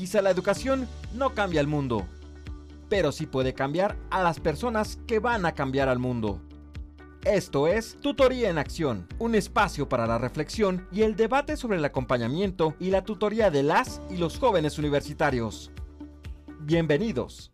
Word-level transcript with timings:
Quizá 0.00 0.22
la 0.22 0.30
educación 0.30 0.88
no 1.12 1.34
cambia 1.34 1.60
el 1.60 1.66
mundo, 1.66 2.06
pero 2.88 3.12
sí 3.12 3.26
puede 3.26 3.52
cambiar 3.52 3.98
a 4.08 4.22
las 4.22 4.40
personas 4.40 4.98
que 5.06 5.18
van 5.18 5.44
a 5.44 5.52
cambiar 5.52 5.90
al 5.90 5.98
mundo. 5.98 6.40
Esto 7.22 7.68
es 7.68 7.98
Tutoría 8.00 8.48
en 8.48 8.56
Acción, 8.56 9.06
un 9.18 9.34
espacio 9.34 9.90
para 9.90 10.06
la 10.06 10.16
reflexión 10.16 10.88
y 10.90 11.02
el 11.02 11.16
debate 11.16 11.58
sobre 11.58 11.76
el 11.76 11.84
acompañamiento 11.84 12.74
y 12.80 12.88
la 12.88 13.04
tutoría 13.04 13.50
de 13.50 13.62
las 13.62 14.00
y 14.08 14.16
los 14.16 14.38
jóvenes 14.38 14.78
universitarios. 14.78 15.70
Bienvenidos. 16.60 17.52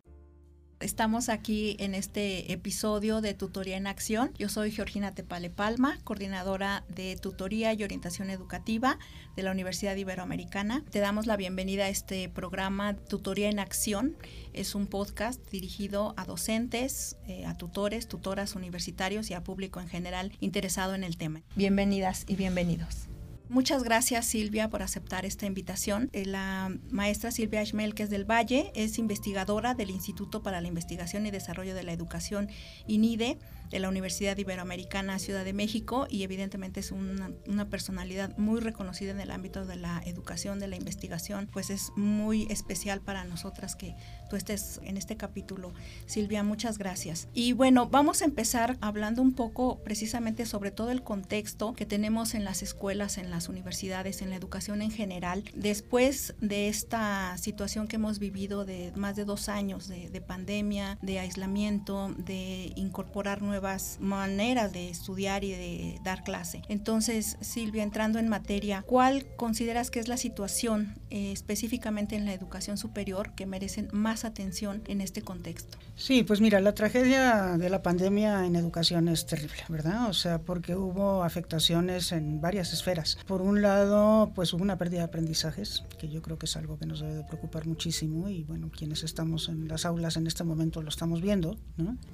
Estamos 0.79 1.29
aquí 1.29 1.75
en 1.79 1.95
este 1.95 2.51
episodio 2.53 3.19
de 3.19 3.33
Tutoría 3.33 3.77
en 3.77 3.87
Acción. 3.87 4.31
Yo 4.37 4.47
soy 4.47 4.69
Georgina 4.69 5.15
Tepale 5.15 5.49
Palma, 5.49 5.97
coordinadora 6.03 6.83
de 6.87 7.15
Tutoría 7.15 7.73
y 7.73 7.83
Orientación 7.83 8.29
Educativa 8.29 8.99
de 9.35 9.41
la 9.41 9.51
Universidad 9.51 9.95
Iberoamericana. 9.95 10.83
Te 10.91 10.99
damos 10.99 11.25
la 11.25 11.35
bienvenida 11.35 11.85
a 11.85 11.89
este 11.89 12.29
programa 12.29 12.95
Tutoría 12.95 13.49
en 13.49 13.57
Acción. 13.57 14.15
Es 14.53 14.75
un 14.75 14.85
podcast 14.85 15.43
dirigido 15.49 16.13
a 16.15 16.25
docentes, 16.25 17.17
eh, 17.27 17.47
a 17.47 17.57
tutores, 17.57 18.07
tutoras 18.07 18.53
universitarios 18.53 19.31
y 19.31 19.33
a 19.33 19.43
público 19.43 19.81
en 19.81 19.89
general 19.89 20.31
interesado 20.41 20.93
en 20.93 21.03
el 21.03 21.17
tema. 21.17 21.41
Bienvenidas 21.55 22.23
y 22.27 22.35
bienvenidos. 22.35 23.07
Muchas 23.49 23.83
gracias 23.83 24.25
Silvia 24.25 24.69
por 24.69 24.83
aceptar 24.83 25.25
esta 25.25 25.45
invitación. 25.45 26.09
Eh, 26.11 26.25
la 26.25 26.69
maestra 26.89 27.31
Silvia 27.31 27.61
que 27.95 28.03
es 28.03 28.09
del 28.09 28.29
Valle, 28.29 28.71
es 28.75 28.97
investigadora 28.97 29.73
del 29.73 29.89
Instituto 29.89 30.43
para 30.43 30.59
la 30.59 30.67
Investigación 30.67 31.25
y 31.25 31.31
Desarrollo 31.31 31.73
de 31.73 31.83
la 31.83 31.93
Educación, 31.93 32.49
INIDE, 32.87 33.39
de 33.69 33.79
la 33.79 33.89
Universidad 33.89 34.37
Iberoamericana 34.37 35.19
Ciudad 35.19 35.43
de 35.43 35.53
México 35.53 36.07
y 36.09 36.23
evidentemente 36.23 36.79
es 36.79 36.91
una, 36.91 37.31
una, 37.47 37.69
personalidad 37.69 38.37
muy 38.37 38.61
reconocida 38.61 39.11
en 39.11 39.19
el 39.19 39.31
ámbito 39.31 39.65
de 39.65 39.75
la 39.75 40.01
educación, 40.05 40.59
de 40.59 40.67
la 40.67 40.75
investigación, 40.75 41.49
pues 41.51 41.69
es 41.69 41.91
muy 41.95 42.47
especial 42.49 43.01
para 43.01 43.23
nosotras 43.25 43.75
que 43.75 43.95
tú 44.29 44.35
estés 44.35 44.79
en 44.83 44.97
este 44.97 45.17
capítulo. 45.17 45.73
Silvia, 46.05 46.43
muchas 46.43 46.77
gracias. 46.77 47.27
Y 47.33 47.53
bueno, 47.53 47.87
vamos 47.89 48.21
a 48.21 48.25
empezar 48.25 48.77
hablando 48.81 49.21
un 49.21 49.33
poco 49.33 49.83
precisamente 49.83 50.45
sobre 50.45 50.71
todo 50.71 50.91
el 50.91 51.03
contexto 51.03 51.73
que 51.73 51.85
tenemos 51.85 52.33
en 52.33 52.43
las 52.43 52.63
escuelas, 52.63 53.17
en 53.17 53.29
las 53.29 53.49
universidades, 53.49 54.21
en 54.21 54.29
la 54.29 54.35
educación 54.35 54.81
en 54.81 54.91
general, 54.91 55.43
después 55.53 56.35
de 56.39 56.67
esta 56.67 57.37
situación 57.37 57.87
que 57.87 57.97
hemos 57.97 58.19
vivido 58.19 58.65
de 58.65 58.93
más 58.95 59.15
de 59.15 59.25
dos 59.25 59.49
años 59.49 59.87
de, 59.87 60.09
de 60.09 60.21
pandemia, 60.21 60.97
de 61.01 61.19
aislamiento, 61.19 62.13
de 62.17 62.71
incorporar 62.75 63.41
nuevas 63.41 63.56
nuevas 63.57 63.97
maneras 63.99 64.71
de 64.71 64.87
estudiar 64.91 65.43
y 65.43 65.49
de 65.49 65.99
dar 66.03 66.23
clase. 66.23 66.61
Entonces, 66.69 67.37
Silvia, 67.41 67.81
entrando 67.81 68.19
en 68.19 68.27
materia, 68.27 68.83
¿cuál 68.85 69.25
consideras 69.35 69.89
que 69.89 69.99
es 69.99 70.07
la 70.07 70.17
situación 70.17 70.93
eh, 71.09 71.31
específicamente 71.31 72.15
en 72.15 72.25
la 72.25 72.33
educación 72.33 72.77
superior 72.77 73.33
que 73.33 73.45
merecen 73.45 73.89
más 73.91 74.25
atención 74.25 74.83
en 74.87 75.01
este 75.01 75.21
contexto? 75.21 75.79
Sí, 75.95 76.23
pues 76.23 76.41
mira, 76.41 76.59
la 76.59 76.75
tragedia 76.75 77.57
de 77.57 77.69
la 77.69 77.81
pandemia 77.81 78.45
en 78.45 78.55
educación 78.55 79.07
es 79.07 79.25
terrible, 79.25 79.63
¿verdad? 79.67 80.09
O 80.09 80.13
sea, 80.13 80.39
porque 80.39 80.75
hubo 80.75 81.23
afectaciones 81.23 82.11
en 82.11 82.39
varias 82.39 82.73
esferas. 82.73 83.17
Por 83.25 83.41
un 83.41 83.63
lado, 83.63 84.31
pues 84.35 84.53
hubo 84.53 84.61
una 84.61 84.77
pérdida 84.77 84.99
de 84.99 85.05
aprendizajes, 85.05 85.83
que 85.97 86.09
yo 86.09 86.21
creo 86.21 86.37
que 86.37 86.45
es 86.45 86.55
algo 86.55 86.77
que 86.77 86.85
nos 86.85 86.99
debe 86.99 87.15
de 87.15 87.23
preocupar 87.23 87.65
muchísimo 87.65 88.29
y 88.29 88.43
bueno, 88.43 88.69
quienes 88.69 89.03
estamos 89.03 89.49
en 89.49 89.67
las 89.67 89.85
aulas 89.85 90.15
en 90.17 90.27
este 90.27 90.43
momento 90.43 90.83
lo 90.83 90.89
estamos 90.89 91.21
viendo. 91.21 91.57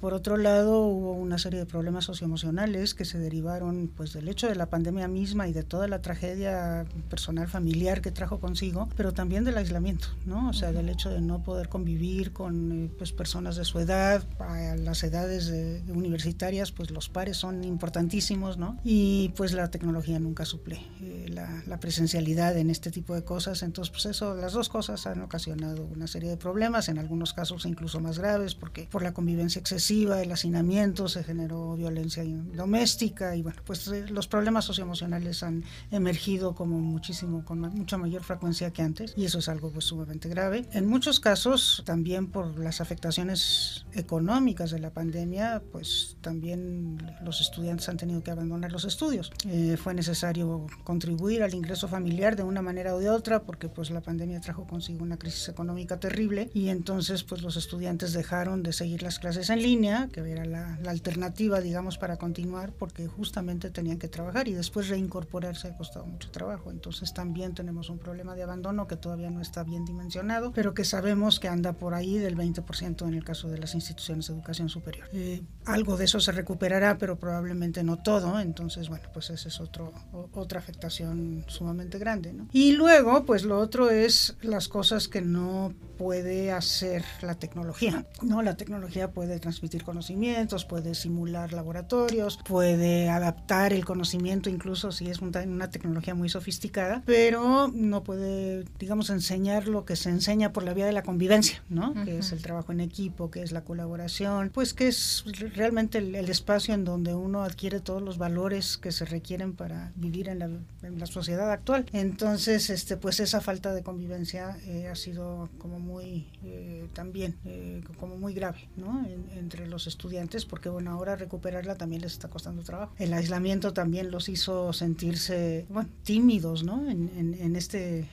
Por 0.00 0.14
otro 0.14 0.38
lado, 0.38 0.80
hubo 0.80 1.12
una 1.12 1.34
una 1.34 1.38
serie 1.40 1.58
de 1.58 1.66
problemas 1.66 2.04
socioemocionales 2.04 2.94
que 2.94 3.04
se 3.04 3.18
derivaron 3.18 3.88
pues 3.88 4.12
del 4.12 4.28
hecho 4.28 4.46
de 4.46 4.54
la 4.54 4.66
pandemia 4.66 5.08
misma 5.08 5.48
y 5.48 5.52
de 5.52 5.64
toda 5.64 5.88
la 5.88 6.00
tragedia 6.00 6.86
personal 7.10 7.48
familiar 7.48 8.00
que 8.00 8.12
trajo 8.12 8.38
consigo, 8.38 8.83
pero 8.96 9.12
también 9.12 9.44
del 9.44 9.56
aislamiento, 9.56 10.08
¿no? 10.26 10.48
O 10.48 10.52
sea, 10.52 10.72
del 10.72 10.88
hecho 10.88 11.10
de 11.10 11.20
no 11.20 11.42
poder 11.42 11.68
convivir 11.68 12.32
con 12.32 12.72
eh, 12.72 12.90
pues 12.96 13.12
personas 13.12 13.56
de 13.56 13.64
su 13.64 13.78
edad, 13.78 14.24
a 14.38 14.76
las 14.76 15.02
edades 15.04 15.52
universitarias, 15.88 16.72
pues 16.72 16.90
los 16.90 17.08
pares 17.08 17.36
son 17.36 17.64
importantísimos, 17.64 18.58
¿no? 18.58 18.78
Y 18.84 19.30
pues 19.36 19.52
la 19.52 19.70
tecnología 19.70 20.18
nunca 20.18 20.44
suple 20.44 20.80
eh, 21.00 21.26
la, 21.28 21.62
la, 21.66 21.80
presencialidad 21.80 22.56
en 22.56 22.70
este 22.70 22.90
tipo 22.90 23.14
de 23.14 23.24
cosas, 23.24 23.62
entonces 23.62 23.90
pues 23.90 24.06
eso, 24.06 24.34
las 24.34 24.52
dos 24.52 24.68
cosas 24.68 25.06
han 25.06 25.20
ocasionado 25.22 25.84
una 25.84 26.06
serie 26.06 26.30
de 26.30 26.36
problemas, 26.36 26.88
en 26.88 26.98
algunos 26.98 27.32
casos 27.32 27.66
incluso 27.66 28.00
más 28.00 28.18
graves, 28.18 28.54
porque 28.54 28.88
por 28.90 29.02
la 29.02 29.12
convivencia 29.12 29.60
excesiva, 29.60 30.22
el 30.22 30.32
hacinamiento, 30.32 31.08
se 31.08 31.24
generó 31.24 31.76
violencia 31.76 32.24
doméstica 32.54 33.36
y 33.36 33.42
bueno, 33.42 33.60
pues 33.64 33.86
eh, 33.88 34.06
los 34.08 34.28
problemas 34.28 34.64
socioemocionales 34.64 35.42
han 35.42 35.64
emergido 35.90 36.54
como 36.54 36.78
muchísimo, 36.78 37.44
con 37.44 37.60
mucha 37.60 37.98
mayor 37.98 38.22
frecuencia 38.22 38.70
que 38.74 38.82
antes 38.82 39.14
y 39.16 39.24
eso 39.24 39.38
es 39.38 39.48
algo 39.48 39.70
pues 39.70 39.86
sumamente 39.86 40.28
grave. 40.28 40.66
En 40.72 40.86
muchos 40.86 41.20
casos 41.20 41.82
también 41.86 42.30
por 42.30 42.58
las 42.58 42.82
afectaciones 42.82 43.86
económicas 43.94 44.70
de 44.70 44.80
la 44.80 44.90
pandemia, 44.90 45.62
pues 45.72 46.18
también 46.20 46.98
los 47.24 47.40
estudiantes 47.40 47.88
han 47.88 47.96
tenido 47.96 48.22
que 48.22 48.30
abandonar 48.30 48.70
los 48.70 48.84
estudios. 48.84 49.32
Eh, 49.48 49.78
fue 49.82 49.94
necesario 49.94 50.66
contribuir 50.84 51.42
al 51.42 51.54
ingreso 51.54 51.88
familiar 51.88 52.36
de 52.36 52.42
una 52.42 52.60
manera 52.60 52.94
o 52.94 52.98
de 52.98 53.08
otra 53.08 53.44
porque 53.44 53.70
pues 53.70 53.90
la 53.90 54.02
pandemia 54.02 54.40
trajo 54.40 54.66
consigo 54.66 55.02
una 55.02 55.16
crisis 55.16 55.48
económica 55.48 55.98
terrible 55.98 56.50
y 56.52 56.68
entonces 56.68 57.24
pues 57.24 57.40
los 57.40 57.56
estudiantes 57.56 58.12
dejaron 58.12 58.62
de 58.62 58.74
seguir 58.74 59.02
las 59.02 59.18
clases 59.18 59.48
en 59.48 59.62
línea, 59.62 60.08
que 60.12 60.20
era 60.20 60.44
la, 60.44 60.78
la 60.82 60.90
alternativa 60.90 61.54
digamos, 61.60 61.98
para 61.98 62.16
continuar, 62.16 62.72
porque 62.72 63.06
justamente 63.06 63.70
tenían 63.70 63.98
que 63.98 64.08
trabajar 64.08 64.48
y 64.48 64.52
después 64.52 64.88
reincorporarse 64.88 65.68
ha 65.68 65.76
costado 65.76 66.06
mucho 66.06 66.30
trabajo. 66.30 66.70
Entonces 66.70 67.12
también 67.12 67.54
tenemos 67.54 67.90
un 67.90 67.98
problema 67.98 68.34
de 68.34 68.42
abandono 68.42 68.63
que 68.88 68.96
todavía 68.96 69.30
no 69.30 69.40
está 69.40 69.62
bien 69.62 69.84
dimensionado, 69.84 70.52
pero 70.52 70.72
que 70.72 70.84
sabemos 70.84 71.38
que 71.38 71.48
anda 71.48 71.74
por 71.74 71.94
ahí 71.94 72.18
del 72.18 72.36
20% 72.36 73.06
en 73.06 73.14
el 73.14 73.22
caso 73.22 73.48
de 73.48 73.58
las 73.58 73.74
instituciones 73.74 74.26
de 74.26 74.34
educación 74.34 74.68
superior. 74.70 75.06
Eh, 75.12 75.42
algo 75.66 75.96
de 75.96 76.06
eso 76.06 76.18
se 76.20 76.32
recuperará, 76.32 76.96
pero 76.96 77.18
probablemente 77.18 77.82
no 77.84 77.98
todo. 77.98 78.40
Entonces, 78.40 78.88
bueno, 78.88 79.08
pues 79.12 79.28
esa 79.30 79.48
es 79.48 79.60
otro, 79.60 79.92
otra 80.32 80.60
afectación 80.60 81.44
sumamente 81.48 81.98
grande. 81.98 82.32
¿no? 82.32 82.48
Y 82.52 82.72
luego, 82.72 83.24
pues 83.24 83.44
lo 83.44 83.58
otro 83.58 83.90
es 83.90 84.36
las 84.40 84.68
cosas 84.68 85.08
que 85.08 85.20
no 85.20 85.74
puede 85.96 86.52
hacer 86.52 87.04
la 87.22 87.34
tecnología. 87.34 88.06
¿no? 88.22 88.42
La 88.42 88.56
tecnología 88.56 89.10
puede 89.12 89.38
transmitir 89.40 89.84
conocimientos, 89.84 90.64
puede 90.64 90.94
simular 90.94 91.52
laboratorios, 91.52 92.38
puede 92.44 93.08
adaptar 93.08 93.72
el 93.72 93.84
conocimiento 93.84 94.50
incluso 94.50 94.92
si 94.92 95.08
es 95.08 95.20
una 95.20 95.70
tecnología 95.70 96.14
muy 96.14 96.28
sofisticada, 96.28 97.02
pero 97.04 97.68
no 97.72 98.02
puede, 98.02 98.64
digamos, 98.78 99.10
enseñar 99.10 99.68
lo 99.68 99.84
que 99.84 99.96
se 99.96 100.10
enseña 100.10 100.52
por 100.52 100.62
la 100.62 100.74
vía 100.74 100.86
de 100.86 100.92
la 100.92 101.02
convivencia, 101.02 101.62
¿no? 101.68 101.94
Que 102.04 102.18
es 102.18 102.32
el 102.32 102.42
trabajo 102.42 102.72
en 102.72 102.80
equipo, 102.80 103.30
que 103.30 103.42
es 103.42 103.52
la 103.52 103.62
colaboración, 103.62 104.50
pues 104.52 104.74
que 104.74 104.88
es 104.88 105.24
realmente 105.54 105.98
el, 105.98 106.14
espacio 106.24 106.74
en 106.74 106.84
donde 106.84 107.14
uno 107.14 107.42
adquiere 107.44 107.80
todos 107.80 108.02
los 108.02 108.18
valores 108.18 108.76
que 108.76 108.92
se 108.92 109.04
requieren 109.04 109.54
para 109.54 109.92
vivir 109.94 110.28
en 110.28 110.38
la, 110.38 111.06
sociedad 111.06 111.50
actual. 111.52 111.86
Entonces, 111.92 112.70
este, 112.70 112.96
pues 112.96 113.20
esa 113.20 113.40
falta 113.40 113.72
de 113.74 113.82
convivencia 113.82 114.56
eh, 114.66 114.88
ha 114.88 114.94
sido 114.94 115.48
como 115.58 115.78
muy, 115.84 116.26
eh, 116.42 116.88
también, 116.92 117.36
eh, 117.44 117.82
como 117.98 118.16
muy 118.16 118.34
grave, 118.34 118.68
¿no? 118.76 119.04
entre 119.36 119.66
los 119.66 119.86
estudiantes, 119.86 120.44
porque 120.44 120.68
bueno, 120.68 120.90
ahora 120.90 121.16
recuperarla 121.16 121.76
también 121.76 122.02
les 122.02 122.12
está 122.12 122.28
costando 122.28 122.62
trabajo. 122.62 122.94
El 122.98 123.12
aislamiento 123.12 123.72
también 123.72 124.10
los 124.10 124.28
hizo 124.28 124.72
sentirse, 124.72 125.66
bueno, 125.68 125.88
tímidos, 126.02 126.64
¿no? 126.64 126.88
En, 126.88 127.10
en, 127.38 127.56
este, 127.56 128.08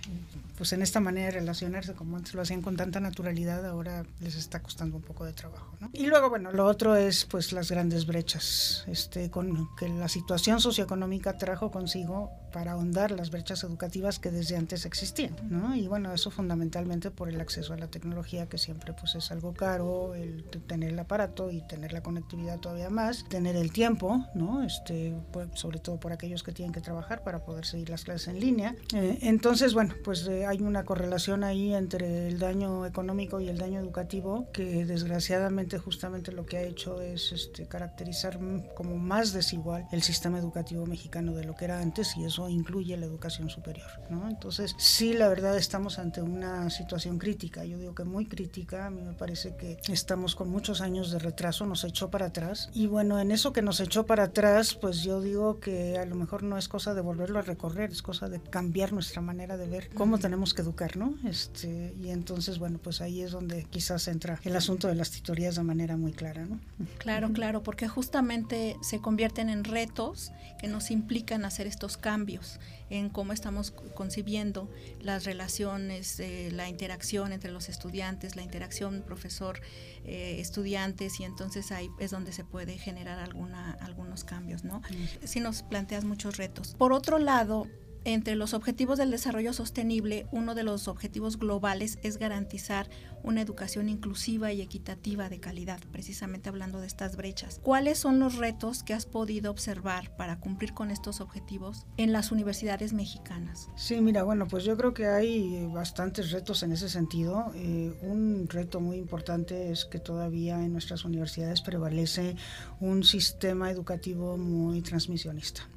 pues 0.57 0.73
en 0.73 0.81
esta 0.81 0.99
manera 0.99 1.27
de 1.27 1.39
relacionarse, 1.39 1.93
como 1.93 2.17
antes 2.17 2.33
lo 2.33 2.41
hacían 2.41 2.61
con 2.61 2.75
tanta 2.75 2.99
naturalidad, 2.99 3.65
ahora 3.65 4.05
les 4.19 4.35
está 4.35 4.61
costando 4.61 4.97
un 4.97 5.03
poco 5.03 5.25
de 5.25 5.33
trabajo, 5.33 5.75
¿no? 5.79 5.89
Y 5.93 6.07
luego, 6.07 6.29
bueno, 6.29 6.51
lo 6.51 6.65
otro 6.65 6.95
es, 6.95 7.25
pues, 7.25 7.53
las 7.53 7.71
grandes 7.71 8.05
brechas, 8.05 8.83
este, 8.87 9.29
con 9.29 9.69
que 9.77 9.89
la 9.89 10.07
situación 10.07 10.59
socioeconómica 10.59 11.37
trajo 11.37 11.71
consigo 11.71 12.31
para 12.51 12.73
ahondar 12.73 13.11
las 13.11 13.31
brechas 13.31 13.63
educativas 13.63 14.19
que 14.19 14.31
desde 14.31 14.57
antes 14.57 14.85
existían, 14.85 15.35
¿no? 15.49 15.75
Y 15.75 15.87
bueno, 15.87 16.13
eso 16.13 16.31
fundamentalmente 16.31 17.11
por 17.11 17.29
el 17.29 17.39
acceso 17.39 17.60
a 17.69 17.77
la 17.77 17.87
tecnología, 17.87 18.47
que 18.47 18.57
siempre, 18.57 18.93
pues, 18.93 19.15
es 19.15 19.31
algo 19.31 19.53
caro, 19.53 20.15
el 20.15 20.43
tener 20.67 20.91
el 20.91 20.99
aparato 20.99 21.51
y 21.51 21.61
tener 21.61 21.93
la 21.93 22.01
conectividad 22.01 22.59
todavía 22.59 22.89
más, 22.89 23.25
tener 23.29 23.55
el 23.55 23.71
tiempo, 23.71 24.25
¿no? 24.33 24.63
Este, 24.63 25.15
pues, 25.31 25.49
sobre 25.53 25.79
todo 25.79 25.99
por 25.99 26.11
aquellos 26.11 26.43
que 26.43 26.51
tienen 26.51 26.73
que 26.73 26.81
trabajar 26.81 27.23
para 27.23 27.43
poder 27.43 27.65
seguir 27.65 27.89
las 27.89 28.03
clases 28.03 28.29
en 28.29 28.39
línea. 28.39 28.75
Eh, 28.93 29.19
entonces, 29.21 29.73
bueno, 29.73 29.93
pues 30.03 30.27
eh, 30.27 30.45
hay 30.45 30.61
una 30.61 30.83
correlación 30.83 31.43
ahí 31.43 31.73
entre 31.73 32.27
el 32.27 32.39
daño 32.39 32.85
económico 32.85 33.39
y 33.39 33.49
el 33.49 33.57
daño 33.57 33.79
educativo 33.79 34.47
que 34.53 34.85
desgraciadamente 34.85 35.77
justamente 35.77 36.31
lo 36.31 36.45
que 36.45 36.57
ha 36.57 36.61
hecho 36.61 37.01
es 37.01 37.31
este, 37.31 37.67
caracterizar 37.67 38.39
como 38.75 38.97
más 38.97 39.33
desigual 39.33 39.87
el 39.91 40.01
sistema 40.01 40.39
educativo 40.39 40.85
mexicano 40.85 41.33
de 41.33 41.43
lo 41.43 41.55
que 41.55 41.65
era 41.65 41.79
antes 41.79 42.15
y 42.17 42.23
eso 42.25 42.49
incluye 42.49 42.95
la 42.97 43.05
educación 43.05 43.49
superior, 43.49 43.89
¿no? 44.09 44.27
Entonces, 44.27 44.75
sí, 44.77 45.13
la 45.13 45.27
verdad 45.27 45.57
estamos 45.57 45.99
ante 45.99 46.21
una 46.21 46.69
situación 46.69 47.17
crítica 47.17 47.50
crítica, 47.51 47.65
yo 47.65 47.77
digo 47.77 47.93
que 47.93 48.03
muy 48.03 48.25
crítica, 48.25 48.85
a 48.87 48.89
mí 48.89 49.01
me 49.01 49.13
parece 49.13 49.55
que 49.55 49.77
estamos 49.91 50.35
con 50.35 50.49
muchos 50.49 50.81
años 50.81 51.11
de 51.11 51.19
retraso, 51.19 51.65
nos 51.65 51.83
echó 51.83 52.09
para 52.09 52.27
atrás 52.27 52.69
y 52.73 52.87
bueno, 52.87 53.19
en 53.19 53.31
eso 53.31 53.51
que 53.53 53.61
nos 53.61 53.79
echó 53.79 54.05
para 54.05 54.23
atrás, 54.23 54.73
pues 54.75 55.03
yo 55.03 55.21
digo 55.21 55.59
que 55.59 55.97
a 55.97 56.05
lo 56.05 56.15
mejor 56.15 56.43
no 56.43 56.57
es 56.57 56.67
cosa 56.67 56.93
de 56.93 57.01
volverlo 57.01 57.39
a 57.39 57.41
recorrer, 57.41 57.91
es 57.91 58.01
cosa 58.01 58.29
de 58.29 58.39
cambiar 58.39 58.93
nuestra 58.93 59.21
manera 59.21 59.57
de 59.57 59.67
ver 59.67 59.89
cómo 59.93 60.17
tenemos 60.17 60.53
que 60.53 60.61
educar, 60.61 60.97
¿no? 60.97 61.15
Este, 61.25 61.93
y 62.01 62.09
entonces, 62.09 62.57
bueno, 62.57 62.79
pues 62.81 63.01
ahí 63.01 63.21
es 63.21 63.31
donde 63.31 63.65
quizás 63.65 64.07
entra 64.07 64.39
el 64.43 64.55
asunto 64.55 64.87
de 64.87 64.95
las 64.95 65.11
tutorías 65.11 65.55
de 65.55 65.63
manera 65.63 65.97
muy 65.97 66.13
clara, 66.13 66.45
¿no? 66.45 66.59
Claro, 66.97 67.33
claro, 67.33 67.63
porque 67.63 67.87
justamente 67.87 68.77
se 68.81 68.99
convierten 68.99 69.49
en 69.49 69.63
retos 69.63 70.31
que 70.59 70.67
nos 70.67 70.91
implican 70.91 71.43
hacer 71.45 71.67
estos 71.67 71.97
cambios 71.97 72.59
en 72.91 73.09
cómo 73.09 73.33
estamos 73.33 73.71
concibiendo 73.71 74.69
las 74.99 75.23
relaciones, 75.23 76.19
eh, 76.19 76.49
la 76.51 76.69
interacción 76.69 77.31
entre 77.31 77.51
los 77.51 77.69
estudiantes, 77.69 78.35
la 78.35 78.43
interacción 78.43 79.01
profesor-estudiantes, 79.05 81.19
y 81.19 81.23
entonces 81.23 81.71
ahí 81.71 81.89
es 81.99 82.11
donde 82.11 82.33
se 82.33 82.43
puede 82.43 82.77
generar 82.77 83.17
alguna, 83.19 83.71
algunos 83.79 84.25
cambios, 84.25 84.65
¿no? 84.65 84.81
Si 85.23 85.39
nos 85.39 85.63
planteas 85.63 86.03
muchos 86.03 86.35
retos. 86.37 86.75
Por 86.77 86.91
otro 86.91 87.17
lado, 87.17 87.65
entre 88.03 88.35
los 88.35 88.53
objetivos 88.53 88.97
del 88.97 89.11
desarrollo 89.11 89.53
sostenible, 89.53 90.27
uno 90.31 90.55
de 90.55 90.63
los 90.63 90.87
objetivos 90.87 91.37
globales 91.37 91.99
es 92.03 92.17
garantizar 92.17 92.89
una 93.23 93.41
educación 93.41 93.89
inclusiva 93.89 94.51
y 94.51 94.61
equitativa 94.61 95.29
de 95.29 95.39
calidad, 95.39 95.79
precisamente 95.91 96.49
hablando 96.49 96.79
de 96.79 96.87
estas 96.87 97.15
brechas. 97.15 97.59
¿Cuáles 97.61 97.99
son 97.99 98.19
los 98.19 98.37
retos 98.37 98.83
que 98.83 98.93
has 98.93 99.05
podido 99.05 99.51
observar 99.51 100.15
para 100.17 100.39
cumplir 100.39 100.73
con 100.73 100.91
estos 100.91 101.21
objetivos 101.21 101.85
en 101.97 102.11
las 102.11 102.31
universidades 102.31 102.93
mexicanas? 102.93 103.69
Sí, 103.75 104.01
mira, 104.01 104.23
bueno, 104.23 104.47
pues 104.47 104.63
yo 104.63 104.75
creo 104.77 104.93
que 104.93 105.07
hay 105.07 105.67
bastantes 105.67 106.31
retos 106.31 106.63
en 106.63 106.71
ese 106.71 106.89
sentido. 106.89 107.51
Eh, 107.55 107.97
un 108.01 108.47
reto 108.49 108.79
muy 108.79 108.97
importante 108.97 109.71
es 109.71 109.85
que 109.85 109.99
todavía 109.99 110.63
en 110.63 110.71
nuestras 110.71 111.05
universidades 111.05 111.61
prevalece 111.61 112.35
un 112.79 113.03
sistema 113.03 113.69
educativo 113.69 114.37
muy 114.37 114.81
transmisionista. 114.81 115.69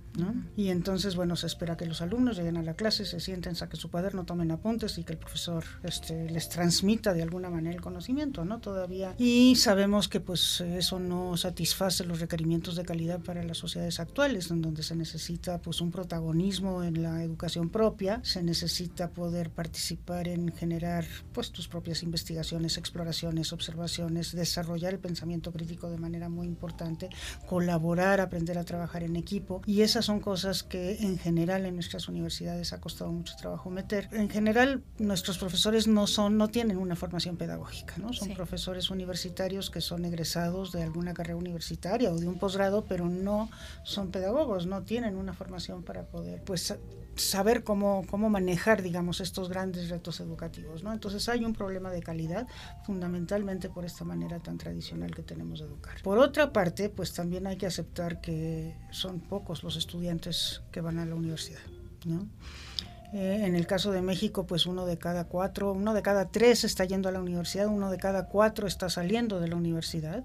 Y 0.56 0.68
entonces, 0.68 1.16
bueno, 1.16 1.36
se 1.36 1.46
espera 1.46 1.76
que 1.76 1.86
los 1.86 2.00
alumnos 2.00 2.36
lleguen 2.36 2.56
a 2.56 2.62
la 2.62 2.74
clase, 2.74 3.04
se 3.04 3.20
sienten, 3.20 3.56
saquen 3.56 3.80
su 3.80 3.90
cuaderno, 3.90 4.24
tomen 4.24 4.50
apuntes 4.50 4.98
y 4.98 5.04
que 5.04 5.12
el 5.12 5.18
profesor 5.18 5.64
este, 5.82 6.30
les 6.30 6.48
transmita 6.48 7.12
de 7.12 7.22
alguna 7.22 7.50
manera 7.50 7.74
el 7.74 7.80
conocimiento, 7.80 8.44
¿no? 8.44 8.60
Todavía. 8.60 9.14
Y 9.18 9.56
sabemos 9.56 10.08
que 10.08 10.20
pues 10.20 10.60
eso 10.60 11.00
no 11.00 11.36
satisface 11.36 12.04
los 12.04 12.20
requerimientos 12.20 12.76
de 12.76 12.84
calidad 12.84 13.20
para 13.20 13.42
las 13.42 13.58
sociedades 13.58 14.00
actuales, 14.00 14.50
en 14.50 14.62
donde 14.62 14.82
se 14.82 14.94
necesita 14.94 15.60
pues 15.60 15.80
un 15.80 15.90
protagonismo 15.90 16.82
en 16.82 17.02
la 17.02 17.22
educación 17.22 17.70
propia, 17.70 18.20
se 18.22 18.42
necesita 18.42 19.10
poder 19.10 19.50
participar 19.50 20.28
en 20.28 20.52
generar 20.52 21.04
pues 21.32 21.50
tus 21.50 21.68
propias 21.68 22.02
investigaciones, 22.02 22.78
exploraciones, 22.78 23.52
observaciones, 23.52 24.32
desarrollar 24.32 24.94
el 24.94 25.00
pensamiento 25.00 25.52
crítico 25.52 25.90
de 25.90 25.98
manera 25.98 26.28
muy 26.28 26.46
importante, 26.46 27.08
colaborar, 27.46 28.20
aprender 28.20 28.58
a 28.58 28.64
trabajar 28.64 29.02
en 29.02 29.16
equipo 29.16 29.62
y 29.66 29.82
esas 29.82 30.03
son 30.04 30.20
cosas 30.20 30.62
que 30.62 30.96
en 31.00 31.18
general 31.18 31.66
en 31.66 31.74
nuestras 31.74 32.08
universidades 32.08 32.72
ha 32.72 32.80
costado 32.80 33.10
mucho 33.12 33.34
trabajo 33.36 33.70
meter. 33.70 34.08
En 34.12 34.28
general, 34.28 34.82
nuestros 34.98 35.38
profesores 35.38 35.86
no 35.86 36.06
son, 36.06 36.36
no 36.36 36.48
tienen 36.48 36.76
una 36.76 36.96
formación 36.96 37.36
pedagógica, 37.36 37.94
¿no? 37.98 38.12
Son 38.12 38.34
profesores 38.34 38.90
universitarios 38.90 39.70
que 39.70 39.80
son 39.80 40.04
egresados 40.04 40.72
de 40.72 40.82
alguna 40.82 41.14
carrera 41.14 41.36
universitaria 41.36 42.12
o 42.12 42.18
de 42.18 42.28
un 42.28 42.38
posgrado, 42.38 42.84
pero 42.84 43.08
no 43.08 43.50
son 43.82 44.10
pedagogos, 44.10 44.66
no 44.66 44.82
tienen 44.82 45.16
una 45.16 45.32
formación 45.32 45.82
para 45.82 46.04
poder, 46.04 46.42
pues 46.44 46.74
saber 47.16 47.62
cómo, 47.64 48.04
cómo 48.10 48.28
manejar, 48.28 48.82
digamos, 48.82 49.20
estos 49.20 49.48
grandes 49.48 49.88
retos 49.88 50.20
educativos, 50.20 50.82
¿no? 50.82 50.92
Entonces 50.92 51.28
hay 51.28 51.44
un 51.44 51.52
problema 51.52 51.90
de 51.90 52.02
calidad 52.02 52.46
fundamentalmente 52.84 53.68
por 53.68 53.84
esta 53.84 54.04
manera 54.04 54.40
tan 54.40 54.58
tradicional 54.58 55.14
que 55.14 55.22
tenemos 55.22 55.60
de 55.60 55.66
educar. 55.66 56.02
Por 56.02 56.18
otra 56.18 56.52
parte, 56.52 56.88
pues 56.88 57.12
también 57.12 57.46
hay 57.46 57.56
que 57.56 57.66
aceptar 57.66 58.20
que 58.20 58.76
son 58.90 59.20
pocos 59.20 59.62
los 59.62 59.76
estudiantes 59.76 59.93
que 60.72 60.80
van 60.80 60.98
a 60.98 61.06
la 61.06 61.14
universidad, 61.14 61.60
¿no? 62.04 62.28
Eh, 63.14 63.46
en 63.46 63.54
el 63.54 63.68
caso 63.68 63.92
de 63.92 64.02
México, 64.02 64.44
pues 64.44 64.66
uno 64.66 64.86
de 64.86 64.98
cada 64.98 65.28
cuatro, 65.28 65.72
uno 65.72 65.94
de 65.94 66.02
cada 66.02 66.32
tres 66.32 66.64
está 66.64 66.84
yendo 66.84 67.08
a 67.08 67.12
la 67.12 67.20
universidad, 67.20 67.68
uno 67.68 67.88
de 67.92 67.96
cada 67.96 68.26
cuatro 68.26 68.66
está 68.66 68.90
saliendo 68.90 69.38
de 69.38 69.46
la 69.46 69.54
universidad. 69.54 70.24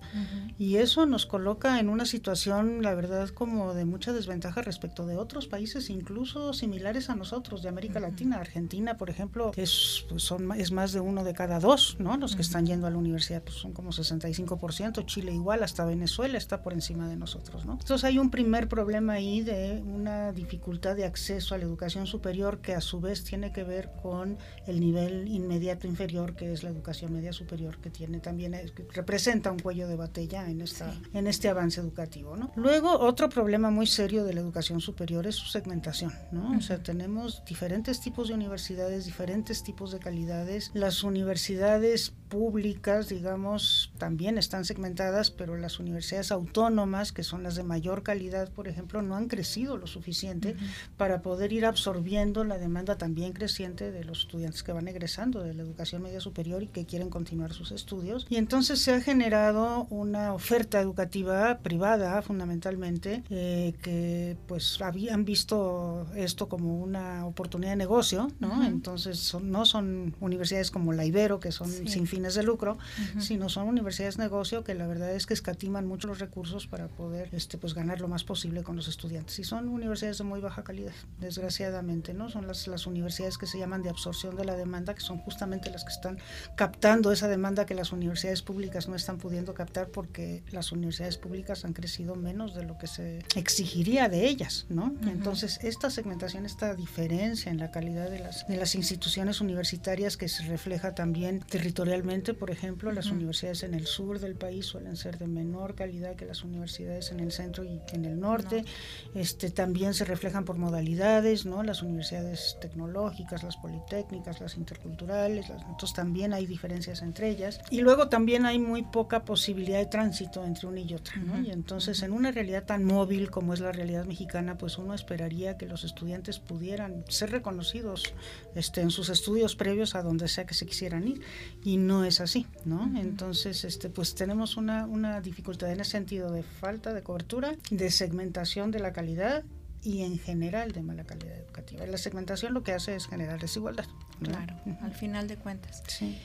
Y 0.57 0.77
eso 0.77 1.05
nos 1.05 1.27
coloca 1.27 1.79
en 1.79 1.87
una 1.87 2.05
situación, 2.05 2.81
la 2.81 2.95
verdad, 2.95 3.29
como 3.29 3.75
de 3.75 3.85
mucha 3.85 4.11
desventaja 4.11 4.63
respecto 4.63 5.05
de 5.05 5.17
otros 5.17 5.45
países, 5.45 5.91
incluso 5.91 6.51
similares 6.53 7.11
a 7.11 7.15
nosotros, 7.15 7.61
de 7.61 7.69
América 7.69 7.99
Latina. 7.99 8.37
Argentina, 8.39 8.97
por 8.97 9.11
ejemplo, 9.11 9.51
es, 9.55 10.05
pues 10.09 10.23
son, 10.23 10.51
es 10.53 10.71
más 10.71 10.91
de 10.91 10.99
uno 10.99 11.23
de 11.23 11.35
cada 11.35 11.59
dos, 11.59 11.95
¿no? 11.99 12.17
Los 12.17 12.35
que 12.35 12.41
están 12.41 12.65
yendo 12.65 12.87
a 12.87 12.89
la 12.89 12.97
universidad, 12.97 13.43
pues 13.43 13.57
son 13.57 13.71
como 13.71 13.91
65%. 13.91 15.05
Chile 15.05 15.31
igual, 15.31 15.61
hasta 15.61 15.85
Venezuela 15.85 16.39
está 16.39 16.63
por 16.63 16.73
encima 16.73 17.07
de 17.07 17.17
nosotros, 17.17 17.67
¿no? 17.67 17.73
Entonces 17.73 18.03
hay 18.03 18.17
un 18.17 18.31
primer 18.31 18.67
problema 18.67 19.13
ahí 19.13 19.41
de 19.41 19.83
una 19.85 20.31
dificultad 20.31 20.95
de 20.95 21.05
acceso 21.05 21.53
a 21.53 21.59
la 21.59 21.65
educación 21.65 22.07
superior 22.07 22.61
que 22.61 22.78
a 22.79 22.81
su 22.81 22.99
vez 22.99 23.23
tiene 23.23 23.51
que 23.51 23.63
ver 23.63 23.91
con 24.01 24.37
el 24.65 24.79
nivel 24.79 25.27
inmediato 25.27 25.85
inferior, 25.85 26.35
que 26.35 26.51
es 26.51 26.63
la 26.63 26.69
educación 26.69 27.13
media 27.13 27.33
superior, 27.33 27.77
que 27.77 27.89
tiene 27.89 28.19
también, 28.19 28.55
representa 28.93 29.51
un 29.51 29.59
cuello 29.59 29.87
de 29.87 29.95
batalla 29.95 30.49
en, 30.49 30.61
esta, 30.61 30.93
en 31.13 31.27
este 31.27 31.49
avance 31.49 31.79
educativo. 31.81 32.35
¿no? 32.37 32.51
Luego, 32.55 32.99
otro 32.99 33.29
problema 33.29 33.69
muy 33.69 33.85
serio 33.85 34.23
de 34.23 34.33
la 34.33 34.39
educación 34.39 34.79
superior 34.81 35.27
es 35.27 35.35
su 35.35 35.47
segmentación. 35.47 36.13
¿no? 36.31 36.57
O 36.57 36.61
sea, 36.61 36.81
tenemos 36.81 37.43
diferentes 37.45 37.99
tipos 37.99 38.29
de 38.29 38.33
universidades, 38.33 39.05
diferentes 39.05 39.61
tipos 39.63 39.91
de 39.91 39.99
calidades. 39.99 40.71
Las 40.73 41.03
universidades 41.03 42.13
públicas, 42.29 43.09
digamos, 43.09 43.91
también 43.97 44.37
están 44.37 44.63
segmentadas, 44.63 45.31
pero 45.31 45.57
las 45.57 45.79
universidades 45.79 46.31
autónomas, 46.31 47.11
que 47.11 47.23
son 47.23 47.43
las 47.43 47.55
de 47.55 47.63
mayor 47.63 48.03
calidad, 48.03 48.49
por 48.51 48.67
ejemplo, 48.67 49.01
no 49.01 49.15
han 49.15 49.27
crecido 49.27 49.77
lo 49.77 49.87
suficiente 49.87 50.55
para 50.95 51.21
poder 51.21 51.51
ir 51.51 51.65
absorbiendo 51.65 52.43
la 52.43 52.57
demanda 52.57 52.68
también 52.97 53.33
creciente 53.33 53.91
de 53.91 54.03
los 54.03 54.21
estudiantes 54.21 54.63
que 54.63 54.71
van 54.71 54.87
egresando 54.87 55.41
de 55.41 55.53
la 55.53 55.63
educación 55.63 56.01
media 56.01 56.21
superior 56.21 56.63
y 56.63 56.67
que 56.67 56.85
quieren 56.85 57.09
continuar 57.09 57.53
sus 57.53 57.71
estudios. 57.71 58.25
Y 58.29 58.37
entonces 58.37 58.79
se 58.79 58.93
ha 58.93 59.01
generado 59.01 59.85
una 59.89 60.33
oferta 60.33 60.79
educativa 60.79 61.59
privada, 61.59 62.21
fundamentalmente, 62.21 63.23
eh, 63.29 63.73
que 63.81 64.37
pues 64.47 64.81
habían 64.81 65.25
visto 65.25 66.07
esto 66.15 66.47
como 66.47 66.79
una 66.81 67.25
oportunidad 67.25 67.71
de 67.71 67.77
negocio, 67.77 68.31
¿no? 68.39 68.63
Entonces 68.63 69.35
no 69.41 69.65
son 69.65 70.15
universidades 70.19 70.71
como 70.71 70.93
la 70.93 71.05
Ibero, 71.05 71.39
que 71.39 71.51
son 71.51 71.69
sin 71.69 72.07
fin 72.07 72.23
de 72.23 72.43
lucro, 72.43 72.77
sino 73.19 73.49
son 73.49 73.67
universidades 73.67 74.17
negocio 74.17 74.63
que 74.63 74.73
la 74.75 74.87
verdad 74.87 75.13
es 75.13 75.25
que 75.25 75.33
escatiman 75.33 75.85
mucho 75.87 76.07
los 76.07 76.19
recursos 76.19 76.67
para 76.67 76.87
poder 76.87 77.29
este, 77.31 77.57
pues, 77.57 77.73
ganar 77.73 78.01
lo 78.01 78.07
más 78.07 78.23
posible 78.23 78.63
con 78.63 78.75
los 78.75 78.87
estudiantes. 78.87 79.39
Y 79.39 79.43
son 79.43 79.69
universidades 79.69 80.17
de 80.19 80.23
muy 80.23 80.41
baja 80.41 80.63
calidad, 80.63 80.93
desgraciadamente, 81.19 82.13
¿no? 82.13 82.29
Son 82.29 82.47
las, 82.49 82.67
las 82.67 82.85
universidades 82.85 83.37
que 83.37 83.47
se 83.47 83.57
llaman 83.57 83.81
de 83.81 83.89
absorción 83.89 84.35
de 84.35 84.43
la 84.43 84.55
demanda, 84.55 84.93
que 84.93 85.01
son 85.01 85.19
justamente 85.19 85.69
las 85.69 85.85
que 85.85 85.91
están 85.91 86.17
captando 86.55 87.11
esa 87.11 87.27
demanda 87.27 87.65
que 87.65 87.75
las 87.75 87.91
universidades 87.91 88.41
públicas 88.41 88.87
no 88.87 88.95
están 88.95 89.17
pudiendo 89.17 89.53
captar 89.53 89.87
porque 89.87 90.43
las 90.51 90.71
universidades 90.71 91.17
públicas 91.17 91.63
han 91.63 91.73
crecido 91.73 92.15
menos 92.15 92.53
de 92.55 92.63
lo 92.63 92.77
que 92.77 92.87
se 92.87 93.19
exigiría 93.35 94.09
de 94.09 94.27
ellas, 94.27 94.65
¿no? 94.69 94.93
Entonces, 95.07 95.59
esta 95.63 95.89
segmentación, 95.89 96.45
esta 96.45 96.75
diferencia 96.75 97.51
en 97.51 97.59
la 97.59 97.71
calidad 97.71 98.09
de 98.09 98.19
las, 98.19 98.45
de 98.47 98.57
las 98.57 98.75
instituciones 98.75 99.41
universitarias 99.41 100.17
que 100.17 100.27
se 100.27 100.43
refleja 100.43 100.95
también 100.95 101.39
territorialmente 101.39 102.33
por 102.33 102.51
ejemplo, 102.51 102.91
las 102.91 103.11
universidades 103.11 103.63
en 103.63 103.73
el 103.73 103.85
sur 103.85 104.19
del 104.19 104.35
país 104.35 104.65
suelen 104.65 104.95
ser 104.97 105.17
de 105.17 105.27
menor 105.27 105.75
calidad 105.75 106.15
que 106.15 106.25
las 106.25 106.43
universidades 106.43 107.11
en 107.11 107.19
el 107.19 107.31
centro 107.31 107.63
y 107.63 107.79
en 107.93 108.05
el 108.05 108.19
norte. 108.19 108.65
Este, 109.13 109.51
también 109.51 109.93
se 109.93 110.05
reflejan 110.05 110.45
por 110.45 110.57
modalidades, 110.57 111.45
¿no? 111.45 111.61
Las 111.63 111.81
universidades 111.81 112.38
tecnológicas, 112.61 113.43
las 113.43 113.57
politécnicas, 113.57 114.39
las 114.39 114.57
interculturales, 114.57 115.49
entonces 115.49 115.93
también 115.93 116.33
hay 116.33 116.45
diferencias 116.45 117.01
entre 117.01 117.29
ellas. 117.29 117.59
Y 117.69 117.81
luego 117.81 118.09
también 118.09 118.45
hay 118.45 118.59
muy 118.59 118.83
poca 118.83 119.23
posibilidad 119.23 119.79
de 119.79 119.85
tránsito 119.85 120.43
entre 120.45 120.67
una 120.67 120.79
y 120.79 120.93
otra, 120.93 121.17
¿no? 121.17 121.39
Y 121.41 121.51
entonces 121.51 122.01
en 122.03 122.11
una 122.11 122.31
realidad 122.31 122.63
tan 122.65 122.83
móvil 122.83 123.29
como 123.29 123.53
es 123.53 123.59
la 123.59 123.71
realidad 123.71 124.05
mexicana, 124.05 124.57
pues 124.57 124.77
uno 124.77 124.93
esperaría 124.93 125.57
que 125.57 125.65
los 125.65 125.83
estudiantes 125.83 126.39
pudieran 126.39 127.03
ser 127.07 127.31
reconocidos 127.31 128.13
este, 128.55 128.81
en 128.81 128.91
sus 128.91 129.09
estudios 129.09 129.55
previos 129.55 129.95
a 129.95 130.01
donde 130.01 130.27
sea 130.27 130.45
que 130.45 130.53
se 130.53 130.65
quisieran 130.65 131.07
ir 131.07 131.21
y 131.63 131.77
no 131.77 132.03
es 132.03 132.21
así, 132.21 132.47
¿no? 132.65 132.91
Entonces, 132.97 133.63
este, 133.63 133.89
pues 133.89 134.15
tenemos 134.15 134.57
una, 134.57 134.85
una 134.85 135.21
dificultad 135.21 135.71
en 135.71 135.79
el 135.79 135.85
sentido 135.85 136.31
de 136.31 136.43
falta 136.43 136.93
de 136.93 137.03
cobertura, 137.03 137.55
de 137.69 137.91
segmentación 137.91 138.71
de 138.71 138.79
la 138.79 138.93
calidad 138.93 139.43
y 139.83 140.03
en 140.03 140.19
general 140.19 140.71
de 140.71 140.81
mala 140.81 141.03
calidad 141.03 141.37
educativa. 141.37 141.85
La 141.85 141.97
segmentación 141.97 142.53
lo 142.53 142.63
que 142.63 142.73
hace 142.73 142.95
es 142.95 143.07
generar 143.07 143.39
desigualdad. 143.39 143.85
Claro, 144.21 144.55
al 144.81 144.93
final 144.93 145.27
de 145.27 145.37
cuentas. 145.37 145.83
Sí. 145.87 146.17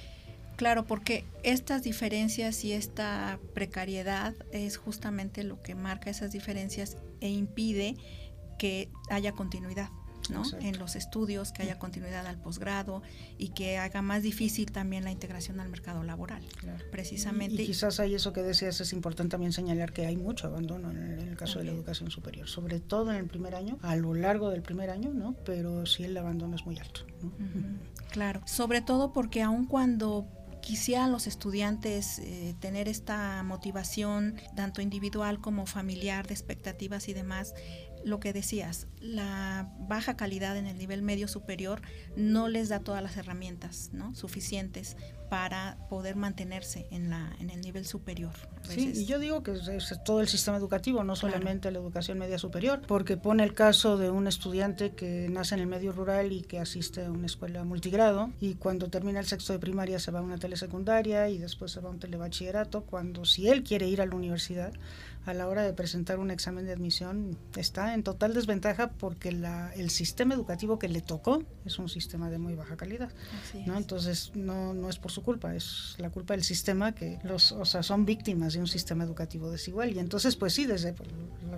Claro, 0.56 0.86
porque 0.86 1.24
estas 1.42 1.82
diferencias 1.82 2.64
y 2.64 2.72
esta 2.72 3.38
precariedad 3.54 4.34
es 4.52 4.76
justamente 4.76 5.42
lo 5.42 5.60
que 5.62 5.74
marca 5.74 6.10
esas 6.10 6.30
diferencias 6.30 6.96
e 7.20 7.28
impide 7.28 7.96
que 8.58 8.88
haya 9.10 9.32
continuidad 9.32 9.90
¿no? 10.30 10.42
en 10.60 10.78
los 10.78 10.96
estudios, 10.96 11.52
que 11.52 11.62
haya 11.62 11.78
continuidad 11.78 12.26
al 12.26 12.38
posgrado 12.38 13.02
y 13.38 13.48
que 13.48 13.78
haga 13.78 14.02
más 14.02 14.22
difícil 14.22 14.72
también 14.72 15.04
la 15.04 15.10
integración 15.10 15.60
al 15.60 15.68
mercado 15.68 16.02
laboral. 16.02 16.42
Precisamente. 16.90 17.62
Y, 17.62 17.66
quizás 17.66 18.00
ahí 18.00 18.14
eso 18.14 18.32
que 18.32 18.42
decías 18.42 18.80
es 18.80 18.92
importante 18.92 19.32
también 19.32 19.52
señalar 19.52 19.92
que 19.92 20.06
hay 20.06 20.16
mucho 20.16 20.46
abandono 20.46 20.90
en 20.90 20.98
el, 20.98 21.36
caso 21.36 21.58
de 21.58 21.64
la 21.64 21.72
educación 21.72 22.10
superior, 22.10 22.48
sobre 22.48 22.80
todo 22.80 23.10
en 23.10 23.16
el 23.16 23.26
primer 23.26 23.54
año, 23.54 23.78
a 23.82 23.96
lo 23.96 24.14
largo 24.14 24.50
del 24.50 24.62
primer 24.62 24.90
año, 24.90 25.12
¿no? 25.12 25.34
Pero 25.44 25.86
sí 25.86 26.04
el 26.04 26.16
abandono 26.16 26.56
es 26.56 26.64
muy 26.64 26.78
alto. 26.78 27.00
Claro, 28.10 28.42
sobre 28.46 28.80
todo 28.80 29.12
porque 29.12 29.42
aun 29.42 29.66
cuando 29.66 30.28
quisieran 30.64 31.12
los 31.12 31.26
estudiantes 31.26 32.18
eh, 32.20 32.54
tener 32.58 32.88
esta 32.88 33.42
motivación, 33.42 34.36
tanto 34.56 34.80
individual 34.80 35.40
como 35.40 35.66
familiar, 35.66 36.26
de 36.26 36.32
expectativas 36.32 37.08
y 37.08 37.12
demás, 37.12 37.54
lo 38.04 38.20
que 38.20 38.32
decías, 38.32 38.86
la 39.00 39.70
baja 39.78 40.16
calidad 40.16 40.56
en 40.56 40.66
el 40.66 40.78
nivel 40.78 41.02
medio 41.02 41.28
superior 41.28 41.82
no 42.16 42.48
les 42.48 42.68
da 42.68 42.80
todas 42.80 43.02
las 43.02 43.16
herramientas 43.16 43.90
¿no? 43.92 44.14
suficientes 44.14 44.96
para 45.30 45.78
poder 45.88 46.16
mantenerse 46.16 46.86
en, 46.90 47.10
la, 47.10 47.34
en 47.40 47.50
el 47.50 47.60
nivel 47.60 47.86
superior. 47.86 48.32
Sí, 48.62 48.92
y 48.94 49.04
yo 49.06 49.18
digo 49.18 49.42
que 49.42 49.52
es, 49.52 49.92
todo 50.04 50.20
el 50.20 50.28
sistema 50.28 50.58
educativo, 50.58 51.02
no 51.02 51.16
solamente 51.16 51.70
la 51.70 51.78
educación 51.78 52.18
media 52.18 52.38
superior, 52.38 52.82
porque 52.86 53.16
pone 53.16 53.42
el 53.42 53.52
caso 53.52 53.96
de 53.96 54.10
un 54.10 54.26
estudiante 54.26 54.92
que 54.92 55.28
nace 55.30 55.54
en 55.54 55.62
el 55.62 55.66
medio 55.66 55.92
rural 55.92 56.32
y 56.32 56.42
que 56.42 56.60
asiste 56.60 57.04
a 57.04 57.10
una 57.10 57.26
escuela 57.26 57.64
multigrado 57.64 58.30
y 58.40 58.54
cuando 58.54 58.88
termina 58.90 59.18
el 59.18 59.26
sexto 59.26 59.52
de 59.52 59.58
primaria 59.58 59.98
se 59.98 60.10
va 60.10 60.20
a 60.20 60.22
una 60.22 60.38
telesecundaria 60.38 61.28
y 61.28 61.38
después 61.38 61.72
se 61.72 61.80
va 61.80 61.88
a 61.88 61.92
un 61.92 61.98
telebachillerato, 61.98 62.82
cuando 62.82 63.24
si 63.24 63.48
él 63.48 63.64
quiere 63.64 63.88
ir 63.88 64.00
a 64.00 64.06
la 64.06 64.14
universidad, 64.14 64.72
a 65.26 65.34
la 65.34 65.48
hora 65.48 65.62
de 65.62 65.72
presentar 65.72 66.18
un 66.18 66.30
examen 66.30 66.66
de 66.66 66.72
admisión 66.72 67.38
está 67.56 67.94
en 67.94 68.02
total 68.02 68.34
desventaja 68.34 68.90
porque 68.92 69.32
la, 69.32 69.72
el 69.74 69.90
sistema 69.90 70.34
educativo 70.34 70.78
que 70.78 70.88
le 70.88 71.00
tocó 71.00 71.42
es 71.64 71.78
un 71.78 71.88
sistema 71.88 72.30
de 72.30 72.38
muy 72.38 72.54
baja 72.54 72.76
calidad. 72.76 73.10
¿no? 73.66 73.76
Entonces 73.76 74.32
no, 74.34 74.74
no 74.74 74.88
es 74.88 74.98
por 74.98 75.10
su 75.10 75.22
culpa, 75.22 75.54
es 75.54 75.94
la 75.98 76.10
culpa 76.10 76.34
del 76.34 76.44
sistema 76.44 76.94
que 76.94 77.18
los, 77.22 77.52
o 77.52 77.64
sea, 77.64 77.82
son 77.82 78.04
víctimas 78.04 78.54
de 78.54 78.60
un 78.60 78.66
sistema 78.66 79.04
educativo 79.04 79.50
desigual. 79.50 79.92
Y 79.92 79.98
entonces, 79.98 80.36
pues 80.36 80.52
sí, 80.52 80.66
desde 80.66 80.94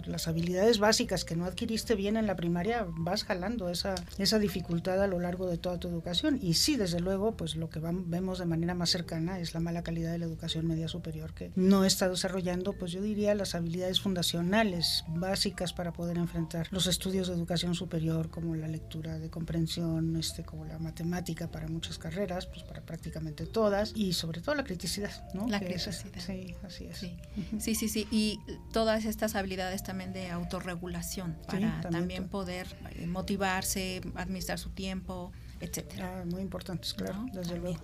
las 0.07 0.29
habilidades 0.29 0.79
básicas 0.79 1.25
que 1.25 1.37
no 1.37 1.45
adquiriste 1.45 1.95
bien 1.95 2.17
en 2.17 2.27
la 2.27 2.37
primaria, 2.37 2.87
vas 2.89 3.25
jalando 3.25 3.69
esa, 3.71 3.95
esa 4.19 4.39
dificultad 4.39 5.03
a 5.03 5.07
lo 5.07 5.19
largo 5.19 5.47
de 5.49 5.59
toda 5.59 5.79
tu 5.79 5.89
educación. 5.89 6.39
Y 6.41 6.55
sí, 6.55 6.77
desde 6.77 7.01
luego, 7.01 7.37
pues 7.37 7.57
lo 7.57 7.69
que 7.69 7.81
vemos 7.81 8.39
de 8.39 8.47
manera 8.47 8.75
más 8.75 8.91
cercana 8.91 9.41
es 9.41 9.55
la 9.55 9.61
mala 9.61 9.83
calidad 9.83 10.13
de 10.13 10.19
la 10.19 10.27
educación 10.27 10.67
media 10.67 10.89
superior, 10.89 11.35
que 11.35 11.51
no 11.57 11.85
está 11.85 12.09
desarrollando, 12.09 12.75
pues 12.75 12.93
yo 12.93 13.01
diría, 13.03 13.35
las 13.35 13.56
habilidades 13.57 14.01
fundacionales 14.01 15.05
básicas 15.09 15.73
para 15.73 15.93
poder 15.93 16.19
enfrentar 16.19 16.69
los 16.71 16.87
estudios 16.87 17.29
de 17.29 17.35
educación 17.35 17.75
superior, 17.75 18.31
como 18.31 18.55
la 18.55 18.69
lectura 18.69 19.19
de 19.19 19.31
comprensión, 19.31 20.17
este, 20.17 20.45
como 20.45 20.65
la 20.65 20.79
matemática 20.79 21.51
para 21.51 21.69
muchas 21.69 21.99
carreras, 21.99 22.47
pues 22.47 22.63
para 22.63 22.83
prácticamente 22.83 23.47
todas, 23.47 23.93
y 23.95 24.13
sobre 24.13 24.41
todo 24.41 24.55
la 24.55 24.65
criticidad, 24.65 25.11
¿no? 25.35 25.47
La 25.49 25.61
criticidad. 25.61 26.13
sí, 26.19 26.55
así 26.65 26.85
es. 26.87 26.99
Sí. 26.99 27.17
sí, 27.59 27.75
sí, 27.75 27.89
sí, 27.89 28.09
y 28.11 28.41
todas 28.73 29.05
estas 29.05 29.35
habilidades 29.35 29.83
también 29.83 30.13
de 30.13 30.31
autorregulación, 30.31 31.37
para 31.47 31.81
también, 31.81 32.29
poder 32.29 32.67
eh, 32.97 33.07
motivarse, 33.07 34.01
administrar 34.15 34.59
su 34.59 34.71
tiempo, 34.71 35.33
etcétera. 35.61 36.21
Ah, 36.21 36.25
muy 36.25 36.43
importantes, 36.43 36.95
claro, 36.95 37.27
desde 37.33 37.59
luego. 37.59 37.79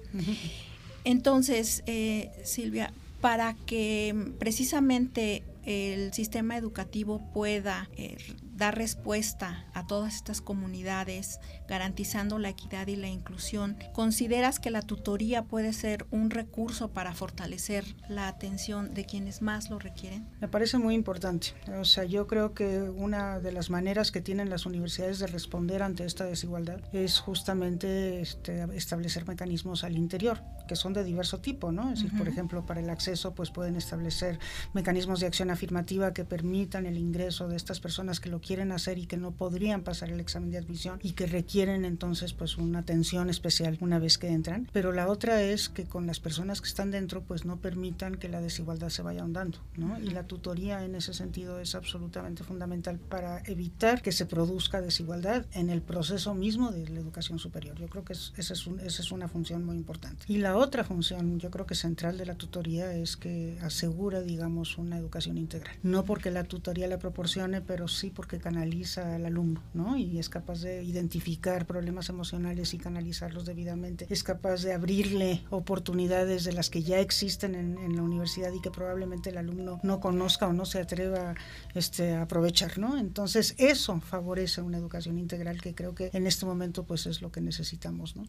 Entonces, 1.04 1.82
eh, 1.86 2.30
Silvia, 2.44 2.92
para 3.20 3.54
que 3.66 4.32
precisamente 4.38 5.42
el 5.64 6.12
sistema 6.12 6.56
educativo 6.56 7.20
pueda 7.32 7.88
eh, 7.96 8.16
dar 8.54 8.76
respuesta 8.76 9.66
a 9.74 9.86
todas 9.86 10.14
estas 10.14 10.40
comunidades, 10.40 11.40
garantizando 11.68 12.38
la 12.38 12.50
equidad 12.50 12.86
y 12.86 12.96
la 12.96 13.08
inclusión, 13.08 13.76
¿consideras 13.92 14.60
que 14.60 14.70
la 14.70 14.82
tutoría 14.82 15.44
puede 15.44 15.72
ser 15.72 16.06
un 16.10 16.30
recurso 16.30 16.90
para 16.90 17.14
fortalecer 17.14 17.84
la 18.08 18.28
atención 18.28 18.94
de 18.94 19.04
quienes 19.04 19.42
más 19.42 19.70
lo 19.70 19.78
requieren? 19.78 20.28
Me 20.40 20.48
parece 20.48 20.78
muy 20.78 20.94
importante. 20.94 21.48
O 21.80 21.84
sea, 21.84 22.04
yo 22.04 22.26
creo 22.26 22.54
que 22.54 22.82
una 22.82 23.40
de 23.40 23.52
las 23.52 23.70
maneras 23.70 24.12
que 24.12 24.20
tienen 24.20 24.50
las 24.50 24.66
universidades 24.66 25.18
de 25.18 25.26
responder 25.26 25.82
ante 25.82 26.04
esta 26.04 26.24
desigualdad 26.24 26.80
es 26.92 27.18
justamente 27.18 28.20
este, 28.20 28.64
establecer 28.74 29.26
mecanismos 29.26 29.84
al 29.84 29.96
interior, 29.96 30.42
que 30.68 30.76
son 30.76 30.92
de 30.92 31.04
diverso 31.04 31.40
tipo, 31.40 31.72
¿no? 31.72 31.90
Es 31.90 32.02
decir, 32.02 32.18
por 32.18 32.28
ejemplo, 32.28 32.66
para 32.66 32.80
el 32.80 32.90
acceso, 32.90 33.34
pues 33.34 33.50
pueden 33.50 33.76
establecer 33.76 34.38
mecanismos 34.74 35.20
de 35.20 35.26
acción 35.26 35.50
afirmativa 35.50 36.12
que 36.12 36.24
permitan 36.24 36.86
el 36.86 36.98
ingreso 36.98 37.48
de 37.48 37.56
estas 37.56 37.80
personas 37.80 38.20
que 38.20 38.28
lo 38.28 38.41
quieren 38.42 38.72
hacer 38.72 38.98
y 38.98 39.06
que 39.06 39.16
no 39.16 39.30
podrían 39.30 39.82
pasar 39.82 40.10
el 40.10 40.20
examen 40.20 40.50
de 40.50 40.58
admisión 40.58 40.98
y 41.02 41.12
que 41.12 41.26
requieren 41.26 41.84
entonces 41.84 42.34
pues 42.34 42.58
una 42.58 42.80
atención 42.80 43.30
especial 43.30 43.78
una 43.80 43.98
vez 43.98 44.18
que 44.18 44.28
entran. 44.28 44.68
Pero 44.72 44.92
la 44.92 45.08
otra 45.08 45.42
es 45.42 45.68
que 45.68 45.84
con 45.84 46.06
las 46.06 46.20
personas 46.20 46.60
que 46.60 46.68
están 46.68 46.90
dentro 46.90 47.22
pues 47.22 47.44
no 47.44 47.56
permitan 47.56 48.16
que 48.16 48.28
la 48.28 48.40
desigualdad 48.40 48.90
se 48.90 49.02
vaya 49.02 49.22
ahondando, 49.22 49.58
¿no? 49.76 49.98
Y 49.98 50.10
la 50.10 50.24
tutoría 50.24 50.84
en 50.84 50.94
ese 50.94 51.14
sentido 51.14 51.60
es 51.60 51.74
absolutamente 51.74 52.44
fundamental 52.44 52.98
para 52.98 53.42
evitar 53.46 54.02
que 54.02 54.12
se 54.12 54.26
produzca 54.26 54.80
desigualdad 54.80 55.46
en 55.52 55.70
el 55.70 55.82
proceso 55.82 56.34
mismo 56.34 56.70
de 56.70 56.88
la 56.88 57.00
educación 57.00 57.38
superior. 57.38 57.78
Yo 57.78 57.88
creo 57.88 58.04
que 58.04 58.12
esa, 58.12 58.32
es 58.36 58.50
esa 58.50 59.02
es 59.02 59.12
una 59.12 59.28
función 59.28 59.64
muy 59.64 59.76
importante. 59.76 60.24
Y 60.28 60.38
la 60.38 60.56
otra 60.56 60.84
función, 60.84 61.38
yo 61.38 61.50
creo 61.50 61.66
que 61.66 61.74
central 61.74 62.18
de 62.18 62.26
la 62.26 62.34
tutoría 62.34 62.92
es 62.92 63.16
que 63.16 63.58
asegura, 63.62 64.20
digamos, 64.22 64.78
una 64.78 64.98
educación 64.98 65.38
integral. 65.38 65.76
No 65.82 66.04
porque 66.04 66.30
la 66.30 66.44
tutoría 66.44 66.88
la 66.88 66.98
proporcione, 66.98 67.60
pero 67.60 67.88
sí 67.88 68.10
porque 68.10 68.31
canaliza 68.38 69.14
al 69.14 69.26
alumno, 69.26 69.62
¿no? 69.74 69.96
Y 69.96 70.18
es 70.18 70.28
capaz 70.28 70.60
de 70.60 70.82
identificar 70.82 71.66
problemas 71.66 72.08
emocionales 72.08 72.74
y 72.74 72.78
canalizarlos 72.78 73.46
debidamente. 73.46 74.06
Es 74.10 74.22
capaz 74.22 74.62
de 74.62 74.72
abrirle 74.72 75.42
oportunidades 75.50 76.44
de 76.44 76.52
las 76.52 76.70
que 76.70 76.82
ya 76.82 77.00
existen 77.00 77.54
en, 77.54 77.96
la 77.96 78.02
universidad 78.02 78.52
y 78.52 78.60
que 78.60 78.70
probablemente 78.70 79.30
el 79.30 79.38
alumno 79.38 79.80
no 79.82 80.00
conozca 80.00 80.46
o 80.48 80.52
no 80.52 80.64
se 80.64 80.80
atreva 80.80 81.34
este, 81.74 82.14
a 82.14 82.22
aprovechar, 82.22 82.78
¿no? 82.78 82.96
Entonces 82.96 83.54
eso 83.58 84.00
favorece 84.00 84.62
una 84.62 84.78
educación 84.78 85.18
integral 85.18 85.60
que 85.60 85.74
creo 85.74 85.94
que 85.94 86.10
en 86.12 86.26
este 86.26 86.46
momento 86.46 86.84
pues 86.84 87.06
es 87.06 87.20
lo 87.20 87.30
que 87.30 87.40
necesitamos, 87.40 88.16
¿no? 88.16 88.24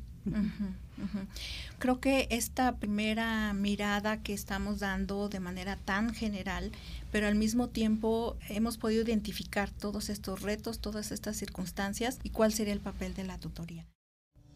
Creo 1.79 1.99
que 1.99 2.27
esta 2.29 2.75
primera 2.75 3.53
mirada 3.53 4.21
que 4.21 4.33
estamos 4.33 4.79
dando 4.79 5.27
de 5.27 5.39
manera 5.39 5.75
tan 5.75 6.13
general 6.13 6.71
pero 7.13 7.27
al 7.27 7.35
mismo 7.35 7.69
tiempo 7.69 8.37
hemos 8.49 8.79
podido 8.79 9.03
identificar 9.03 9.69
todos 9.69 10.09
estos 10.09 10.41
retos, 10.41 10.79
todas 10.79 11.11
estas 11.11 11.37
circunstancias 11.37 12.17
y 12.23 12.31
cuál 12.31 12.51
sería 12.51 12.73
el 12.73 12.79
papel 12.79 13.13
de 13.13 13.23
la 13.23 13.37
tutoría. 13.37 13.85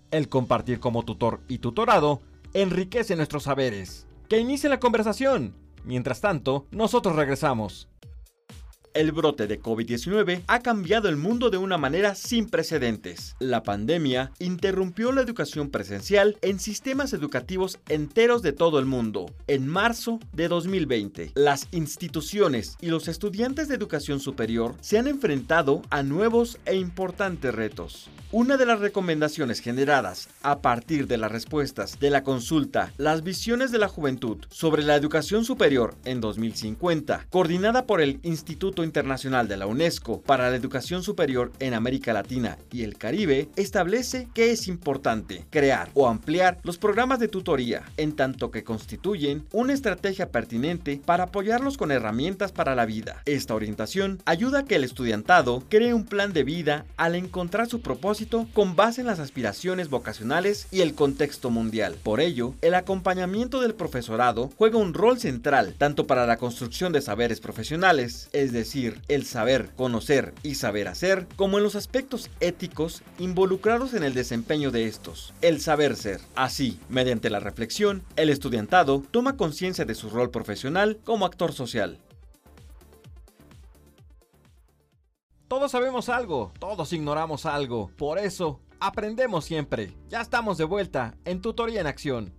El 0.10 0.27
compartir 0.27 0.79
como 0.79 1.03
tutor 1.03 1.39
y 1.48 1.60
tutorado 1.60 2.20
enriquece 2.56 3.15
nuestros 3.15 3.44
saberes. 3.44 4.08
Que 4.27 4.39
inicie 4.39 4.70
la 4.70 4.79
conversación. 4.79 5.53
Mientras 5.86 6.20
tanto, 6.20 6.65
nosotros 6.72 7.15
regresamos. 7.15 7.89
El 8.98 9.12
brote 9.12 9.46
de 9.46 9.62
COVID-19 9.62 10.42
ha 10.48 10.60
cambiado 10.62 11.08
el 11.08 11.18
mundo 11.18 11.51
de 11.51 11.60
una 11.60 11.77
manera 11.77 12.16
sin 12.16 12.50
precedentes. 12.50 13.36
La 13.38 13.62
pandemia 13.62 14.32
interrumpió 14.39 15.12
la 15.12 15.22
educación 15.22 15.70
presencial 15.70 16.36
en 16.42 16.60
sistemas 16.60 17.13
educativos 17.13 17.77
enteros 17.89 18.42
de 18.42 18.54
todo 18.54 18.80
el 18.80 18.88
mundo. 18.88 19.27
En 19.46 19.68
marzo 19.68 20.20
de 20.34 20.48
2020, 20.48 21.34
las 21.36 21.68
instituciones 21.74 22.75
y 22.82 22.88
los 22.88 23.08
estudiantes 23.08 23.68
de 23.68 23.75
educación 23.75 24.20
superior 24.20 24.74
se 24.82 24.98
han 24.98 25.08
enfrentado 25.08 25.84
a 25.92 26.01
nuevos 26.01 26.58
e 26.66 26.75
importantes 26.75 27.54
retos. 27.54 28.10
Una 28.32 28.58
de 28.58 28.66
las 28.66 28.80
recomendaciones 28.80 29.62
generadas 29.62 30.27
a 30.42 30.60
partir 30.60 31.08
de 31.08 31.18
las 31.18 31.32
respuestas 31.32 31.98
de 31.98 32.10
la 32.10 32.24
consulta 32.24 32.92
Las 32.98 33.24
visiones 33.24 33.72
de 33.72 33.77
la 33.77 33.88
juventud 33.88 34.39
sobre 34.50 34.84
la 34.84 34.96
educación 34.96 35.46
superior 35.46 35.96
en 36.04 36.20
2050, 36.20 37.27
coordinada 37.30 37.86
por 37.86 38.01
el 38.01 38.20
Instituto 38.24 38.84
Internacional 38.88 39.48
de 39.48 39.58
la 39.58 39.67
UNESCO 39.67 40.22
para 40.22 40.50
la 40.50 40.56
Educación 40.56 41.03
Superior 41.03 41.51
en 41.60 41.74
América 41.74 42.13
Latina 42.13 42.58
y 42.72 42.84
el 42.84 42.98
Caribe 42.98 43.50
establece 43.56 44.27
que 44.34 44.51
es 44.51 44.67
importante 44.67 45.46
crear 45.50 45.89
o 45.94 46.08
ampliar 46.08 46.60
los 46.63 46.77
programas 46.77 47.20
de 47.20 47.27
tutoría, 47.27 47.84
en 47.98 48.15
tanto 48.15 48.50
que 48.50 48.63
constituyen 48.63 49.46
una 49.51 49.74
estrategia 49.74 50.32
pertinente 50.32 51.01
para 51.06 51.25
apoyarlos 51.25 51.77
con 51.77 51.91
herramientas 51.91 52.51
para 52.51 52.75
la 52.75 52.86
vida. 52.86 53.22
Esta 53.25 53.56
orientación 53.56 54.20
ayuda 54.25 54.60
a 54.60 54.65
que 54.65 54.75
el 54.75 54.84
estudiantado 54.84 55.63
cree 55.70 55.94
un 55.94 56.06
plan 56.06 56.34
de 56.34 56.44
vida 56.44 56.86
al 56.96 57.15
encontrar 57.15 57.67
su 57.67 57.82
propósito 57.82 58.48
con 58.53 58.75
base 58.75 59.01
en 59.01 59.08
las 59.08 59.20
aspiraciones 59.20 59.89
vocacionales 59.89 60.67
y 60.72 60.82
el 60.82 60.96
contexto 60.96 61.50
mundial. 61.50 61.98
Por 62.01 62.22
ello, 62.22 62.53
el 62.62 62.74
acompañamiento 62.74 63.62
del 63.62 63.75
profesorado 63.75 64.50
juega 64.58 64.77
un 64.77 64.94
rol 64.94 65.20
central 65.20 65.75
tanto 65.77 66.08
para 66.08 66.25
la 66.25 66.38
construcción 66.38 66.94
de 66.94 67.01
saberes 67.01 67.39
profesionales, 67.39 68.29
es 68.32 68.51
decir, 68.51 68.76
el 69.07 69.25
saber, 69.25 69.72
conocer 69.75 70.34
y 70.43 70.55
saber 70.55 70.88
hacer, 70.88 71.27
como 71.36 71.57
en 71.57 71.63
los 71.63 71.75
aspectos 71.75 72.29
éticos 72.39 73.01
involucrados 73.17 73.93
en 73.93 74.03
el 74.03 74.13
desempeño 74.13 74.72
de 74.72 74.86
estos, 74.86 75.34
el 75.41 75.60
saber 75.62 75.96
ser. 75.96 76.22
Así, 76.36 76.79
mediante 76.89 77.29
la 77.29 77.39
reflexión, 77.39 78.03
el 78.15 78.29
estudiantado 78.29 79.03
toma 79.12 79.38
conciencia 79.38 79.86
de 79.86 79.96
su 79.96 80.10
rol 80.10 80.29
profesional 80.29 81.00
como 81.03 81.25
actor 81.25 81.53
social. 81.53 82.00
Todos 85.48 85.72
sabemos 85.72 86.10
algo, 86.10 86.51
todos 86.60 86.91
ignoramos 86.93 87.46
algo. 87.46 87.89
Por 87.98 88.19
eso, 88.19 88.60
aprendemos 88.79 89.46
siempre. 89.46 89.93
Ya 90.10 90.22
estamos 90.22 90.57
de 90.57 90.65
vuelta 90.65 91.15
en 91.25 91.41
Tutoría 91.41 91.81
en 91.81 91.88
Acción. 91.88 92.34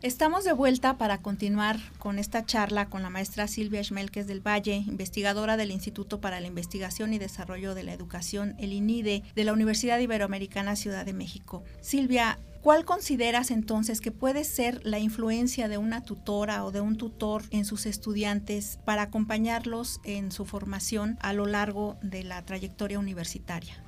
Estamos 0.00 0.44
de 0.44 0.52
vuelta 0.52 0.96
para 0.96 1.18
continuar 1.18 1.76
con 1.98 2.20
esta 2.20 2.46
charla 2.46 2.86
con 2.88 3.02
la 3.02 3.10
maestra 3.10 3.48
Silvia 3.48 3.82
Schmelkes 3.82 4.28
del 4.28 4.46
Valle, 4.46 4.76
investigadora 4.86 5.56
del 5.56 5.72
Instituto 5.72 6.20
para 6.20 6.38
la 6.38 6.46
Investigación 6.46 7.12
y 7.14 7.18
Desarrollo 7.18 7.74
de 7.74 7.82
la 7.82 7.94
Educación, 7.94 8.54
el 8.60 8.72
INIDE, 8.72 9.24
de 9.34 9.44
la 9.44 9.52
Universidad 9.52 9.98
Iberoamericana 9.98 10.76
Ciudad 10.76 11.04
de 11.04 11.14
México. 11.14 11.64
Silvia, 11.80 12.38
¿Cuál 12.62 12.84
consideras 12.84 13.50
entonces 13.50 14.00
que 14.00 14.10
puede 14.10 14.44
ser 14.44 14.84
la 14.84 14.98
influencia 14.98 15.68
de 15.68 15.78
una 15.78 16.02
tutora 16.02 16.64
o 16.64 16.72
de 16.72 16.80
un 16.80 16.96
tutor 16.96 17.42
en 17.50 17.64
sus 17.64 17.86
estudiantes 17.86 18.78
para 18.84 19.02
acompañarlos 19.02 20.00
en 20.04 20.32
su 20.32 20.44
formación 20.44 21.18
a 21.20 21.32
lo 21.32 21.46
largo 21.46 21.96
de 22.02 22.24
la 22.24 22.44
trayectoria 22.44 22.98
universitaria? 22.98 23.82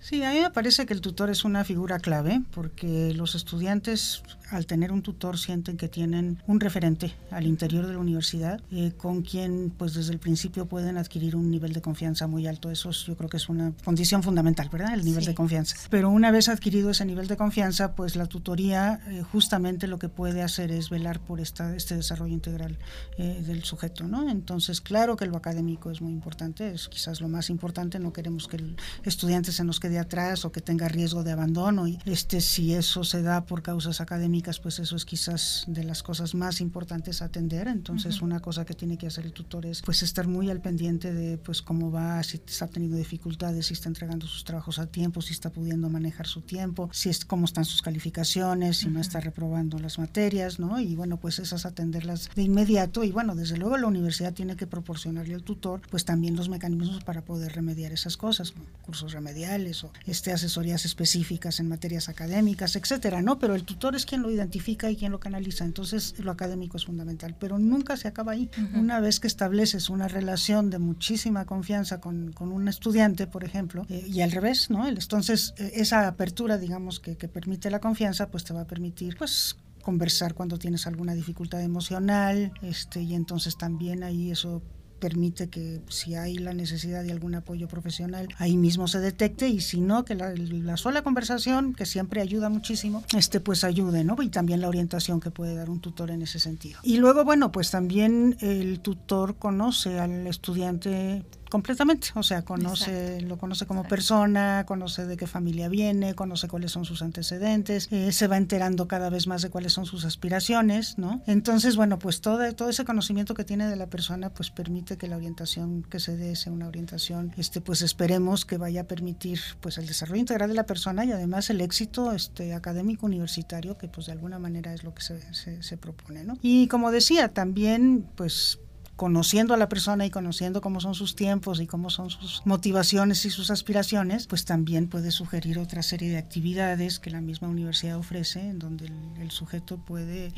Sí, 0.00 0.22
a 0.22 0.32
mí 0.32 0.40
me 0.40 0.50
parece 0.50 0.86
que 0.86 0.94
el 0.94 1.02
tutor 1.02 1.28
es 1.28 1.44
una 1.44 1.62
figura 1.62 1.98
clave 1.98 2.40
porque 2.52 3.12
los 3.14 3.34
estudiantes 3.34 4.22
al 4.50 4.66
tener 4.66 4.92
un 4.92 5.02
tutor 5.02 5.38
sienten 5.38 5.76
que 5.76 5.88
tienen 5.88 6.42
un 6.46 6.58
referente 6.58 7.14
al 7.30 7.46
interior 7.46 7.86
de 7.86 7.92
la 7.92 7.98
universidad 7.98 8.60
eh, 8.72 8.92
con 8.96 9.22
quien 9.22 9.70
pues 9.76 9.94
desde 9.94 10.12
el 10.12 10.18
principio 10.18 10.66
pueden 10.66 10.96
adquirir 10.96 11.36
un 11.36 11.50
nivel 11.50 11.74
de 11.74 11.82
confianza 11.82 12.26
muy 12.26 12.46
alto. 12.46 12.70
Eso 12.70 12.90
yo 12.90 13.16
creo 13.16 13.28
que 13.28 13.36
es 13.36 13.48
una 13.48 13.72
condición 13.84 14.22
fundamental, 14.22 14.68
¿verdad? 14.72 14.94
El 14.94 15.04
nivel 15.04 15.24
de 15.24 15.34
confianza. 15.34 15.76
Pero 15.90 16.10
una 16.10 16.30
vez 16.30 16.48
adquirido 16.48 16.90
ese 16.90 17.04
nivel 17.04 17.26
de 17.28 17.36
confianza, 17.36 17.94
pues 17.94 18.16
la 18.16 18.26
tutoría 18.26 19.00
eh, 19.06 19.22
justamente 19.22 19.86
lo 19.86 19.98
que 19.98 20.08
puede 20.08 20.42
hacer 20.42 20.72
es 20.72 20.88
velar 20.88 21.20
por 21.20 21.40
esta, 21.40 21.76
este 21.76 21.94
desarrollo 21.94 22.32
integral 22.32 22.78
eh, 23.18 23.42
del 23.46 23.64
sujeto, 23.64 24.08
¿no? 24.08 24.30
Entonces, 24.30 24.80
claro 24.80 25.16
que 25.16 25.26
lo 25.26 25.36
académico 25.36 25.90
es 25.90 26.00
muy 26.00 26.12
importante, 26.12 26.72
es 26.72 26.88
quizás 26.88 27.20
lo 27.20 27.28
más 27.28 27.50
importante, 27.50 27.98
no 27.98 28.12
queremos 28.12 28.48
que 28.48 28.56
el 28.56 28.76
estudiante 29.04 29.52
se 29.52 29.62
nos 29.62 29.78
quede 29.78 29.89
de 29.90 29.98
atrás 29.98 30.44
o 30.44 30.52
que 30.52 30.60
tenga 30.60 30.88
riesgo 30.88 31.22
de 31.22 31.32
abandono. 31.32 31.86
Y 31.86 31.98
este, 32.06 32.40
si 32.40 32.72
eso 32.74 33.04
se 33.04 33.22
da 33.22 33.44
por 33.44 33.62
causas 33.62 34.00
académicas, 34.00 34.58
pues 34.60 34.78
eso 34.78 34.96
es 34.96 35.04
quizás 35.04 35.64
de 35.66 35.84
las 35.84 36.02
cosas 36.02 36.34
más 36.34 36.60
importantes 36.60 37.20
a 37.20 37.26
atender. 37.26 37.68
Entonces, 37.68 38.22
una 38.22 38.40
cosa 38.40 38.64
que 38.64 38.74
tiene 38.74 38.96
que 38.96 39.06
hacer 39.06 39.26
el 39.26 39.32
tutor 39.32 39.66
es 39.66 39.82
pues 39.82 40.02
estar 40.02 40.26
muy 40.26 40.50
al 40.50 40.60
pendiente 40.60 41.12
de 41.12 41.36
pues 41.36 41.60
cómo 41.62 41.90
va, 41.90 42.22
si 42.22 42.38
está 42.38 42.66
teniendo 42.68 42.96
dificultades, 42.96 43.66
si 43.66 43.74
está 43.74 43.88
entregando 43.88 44.26
sus 44.26 44.44
trabajos 44.44 44.78
a 44.78 44.86
tiempo, 44.86 45.20
si 45.20 45.32
está 45.32 45.50
pudiendo 45.50 45.90
manejar 45.90 46.26
su 46.26 46.40
tiempo, 46.40 46.88
si 46.92 47.10
es 47.10 47.24
cómo 47.24 47.44
están 47.44 47.64
sus 47.64 47.82
calificaciones, 47.82 48.78
si 48.78 48.88
no 48.88 49.00
está 49.00 49.20
reprobando 49.20 49.78
las 49.78 49.98
materias, 49.98 50.58
¿no? 50.58 50.80
Y 50.80 50.94
bueno, 50.94 51.18
pues 51.18 51.38
esas 51.38 51.66
atenderlas 51.66 52.30
de 52.34 52.42
inmediato. 52.42 53.04
Y 53.04 53.10
bueno, 53.10 53.34
desde 53.34 53.56
luego 53.56 53.76
la 53.76 53.86
universidad 53.86 54.32
tiene 54.32 54.56
que 54.56 54.66
proporcionarle 54.66 55.34
al 55.34 55.42
tutor 55.42 55.82
pues 55.90 56.04
también 56.04 56.36
los 56.36 56.48
mecanismos 56.48 57.02
para 57.04 57.22
poder 57.22 57.52
remediar 57.52 57.92
esas 57.92 58.16
cosas, 58.16 58.54
cursos 58.82 59.12
remediales 59.12 59.79
este, 60.06 60.32
asesorías 60.32 60.84
específicas 60.84 61.60
en 61.60 61.68
materias 61.68 62.08
académicas, 62.08 62.76
etcétera, 62.76 63.22
¿no? 63.22 63.38
Pero 63.38 63.54
el 63.54 63.64
tutor 63.64 63.94
es 63.94 64.06
quien 64.06 64.22
lo 64.22 64.30
identifica 64.30 64.90
y 64.90 64.96
quien 64.96 65.12
lo 65.12 65.20
canaliza, 65.20 65.64
entonces 65.64 66.14
lo 66.18 66.30
académico 66.30 66.76
es 66.76 66.86
fundamental, 66.86 67.36
pero 67.38 67.58
nunca 67.58 67.96
se 67.96 68.08
acaba 68.08 68.32
ahí. 68.32 68.50
Una 68.74 69.00
vez 69.00 69.20
que 69.20 69.26
estableces 69.26 69.90
una 69.90 70.08
relación 70.08 70.70
de 70.70 70.78
muchísima 70.78 71.44
confianza 71.44 72.00
con, 72.00 72.32
con 72.32 72.52
un 72.52 72.68
estudiante, 72.68 73.26
por 73.26 73.44
ejemplo, 73.44 73.86
eh, 73.88 74.04
y 74.06 74.20
al 74.20 74.32
revés, 74.32 74.70
¿no? 74.70 74.86
Entonces, 74.86 75.54
eh, 75.56 75.72
esa 75.74 76.06
apertura, 76.06 76.58
digamos, 76.58 77.00
que, 77.00 77.16
que 77.16 77.28
permite 77.28 77.70
la 77.70 77.80
confianza, 77.80 78.30
pues 78.30 78.44
te 78.44 78.52
va 78.52 78.62
a 78.62 78.66
permitir, 78.66 79.16
pues, 79.16 79.56
conversar 79.80 80.34
cuando 80.34 80.58
tienes 80.58 80.86
alguna 80.86 81.14
dificultad 81.14 81.62
emocional, 81.62 82.52
este, 82.62 83.02
y 83.02 83.14
entonces 83.14 83.56
también 83.56 84.02
ahí 84.02 84.30
eso 84.30 84.62
permite 85.00 85.48
que 85.48 85.80
si 85.88 86.14
hay 86.14 86.36
la 86.36 86.52
necesidad 86.52 87.02
de 87.02 87.10
algún 87.10 87.34
apoyo 87.34 87.66
profesional, 87.66 88.28
ahí 88.38 88.56
mismo 88.56 88.86
se 88.86 89.00
detecte 89.00 89.48
y 89.48 89.60
si 89.60 89.80
no, 89.80 90.04
que 90.04 90.14
la, 90.14 90.76
sola 90.76 91.02
conversación, 91.02 91.74
que 91.74 91.86
siempre 91.86 92.20
ayuda 92.20 92.48
muchísimo, 92.48 93.02
este 93.16 93.40
pues 93.40 93.64
ayude, 93.64 94.04
¿no? 94.04 94.16
Y 94.22 94.28
también 94.28 94.60
la 94.60 94.68
orientación 94.68 95.20
que 95.20 95.30
puede 95.30 95.54
dar 95.54 95.70
un 95.70 95.80
tutor 95.80 96.10
en 96.10 96.22
ese 96.22 96.38
sentido. 96.38 96.78
Y 96.82 96.98
luego, 96.98 97.24
bueno, 97.24 97.50
pues 97.50 97.70
también 97.70 98.36
el 98.40 98.80
tutor 98.80 99.36
conoce 99.36 99.98
al 99.98 100.26
estudiante 100.26 101.24
completamente, 101.50 102.08
o 102.14 102.22
sea, 102.22 102.42
conoce, 102.42 103.20
lo 103.20 103.36
conoce 103.36 103.66
como 103.66 103.84
persona, 103.84 104.64
conoce 104.66 105.04
de 105.04 105.16
qué 105.16 105.26
familia 105.26 105.68
viene, 105.68 106.14
conoce 106.14 106.48
cuáles 106.48 106.72
son 106.72 106.86
sus 106.86 107.02
antecedentes, 107.02 107.88
eh, 107.90 108.12
se 108.12 108.26
va 108.26 108.38
enterando 108.38 108.88
cada 108.88 109.10
vez 109.10 109.26
más 109.26 109.42
de 109.42 109.50
cuáles 109.50 109.74
son 109.74 109.84
sus 109.84 110.04
aspiraciones, 110.04 110.96
¿no? 110.96 111.22
Entonces, 111.26 111.76
bueno, 111.76 111.98
pues 111.98 112.22
todo, 112.22 112.50
todo 112.54 112.70
ese 112.70 112.84
conocimiento 112.84 113.34
que 113.34 113.44
tiene 113.44 113.66
de 113.66 113.76
la 113.76 113.88
persona, 113.88 114.30
pues 114.30 114.50
permite 114.50 114.96
que 114.96 115.08
la 115.08 115.16
orientación 115.16 115.82
que 115.82 116.00
se 116.00 116.16
dé 116.16 116.36
sea 116.36 116.52
una 116.52 116.68
orientación, 116.68 117.32
este, 117.36 117.60
pues 117.60 117.82
esperemos 117.82 118.44
que 118.44 118.56
vaya 118.56 118.82
a 118.82 118.84
permitir, 118.84 119.40
pues 119.60 119.76
el 119.76 119.86
desarrollo 119.86 120.20
integral 120.20 120.48
de 120.48 120.54
la 120.54 120.66
persona 120.66 121.04
y 121.04 121.12
además 121.12 121.50
el 121.50 121.60
éxito, 121.60 122.12
este, 122.12 122.54
académico 122.54 123.06
universitario, 123.06 123.76
que 123.76 123.88
pues 123.88 124.06
de 124.06 124.12
alguna 124.12 124.38
manera 124.38 124.72
es 124.72 124.84
lo 124.84 124.94
que 124.94 125.02
se, 125.02 125.34
se, 125.34 125.62
se 125.62 125.76
propone, 125.76 126.24
¿no? 126.24 126.38
Y 126.40 126.68
como 126.68 126.92
decía, 126.92 127.28
también, 127.28 128.06
pues 128.14 128.60
conociendo 129.00 129.54
a 129.54 129.56
la 129.56 129.70
persona 129.70 130.04
y 130.04 130.10
conociendo 130.10 130.60
cómo 130.60 130.78
son 130.78 130.94
sus 130.94 131.16
tiempos 131.16 131.58
y 131.58 131.66
cómo 131.66 131.88
son 131.88 132.10
sus 132.10 132.42
motivaciones 132.44 133.24
y 133.24 133.30
sus 133.30 133.50
aspiraciones, 133.50 134.26
pues 134.26 134.44
también 134.44 134.88
puede 134.88 135.10
sugerir 135.10 135.58
otra 135.58 135.82
serie 135.82 136.10
de 136.10 136.18
actividades 136.18 136.98
que 136.98 137.08
la 137.08 137.22
misma 137.22 137.48
universidad 137.48 137.96
ofrece, 137.96 138.46
en 138.46 138.58
donde 138.58 138.92
el, 139.18 139.30
sujeto 139.30 139.78
puede 139.78 140.34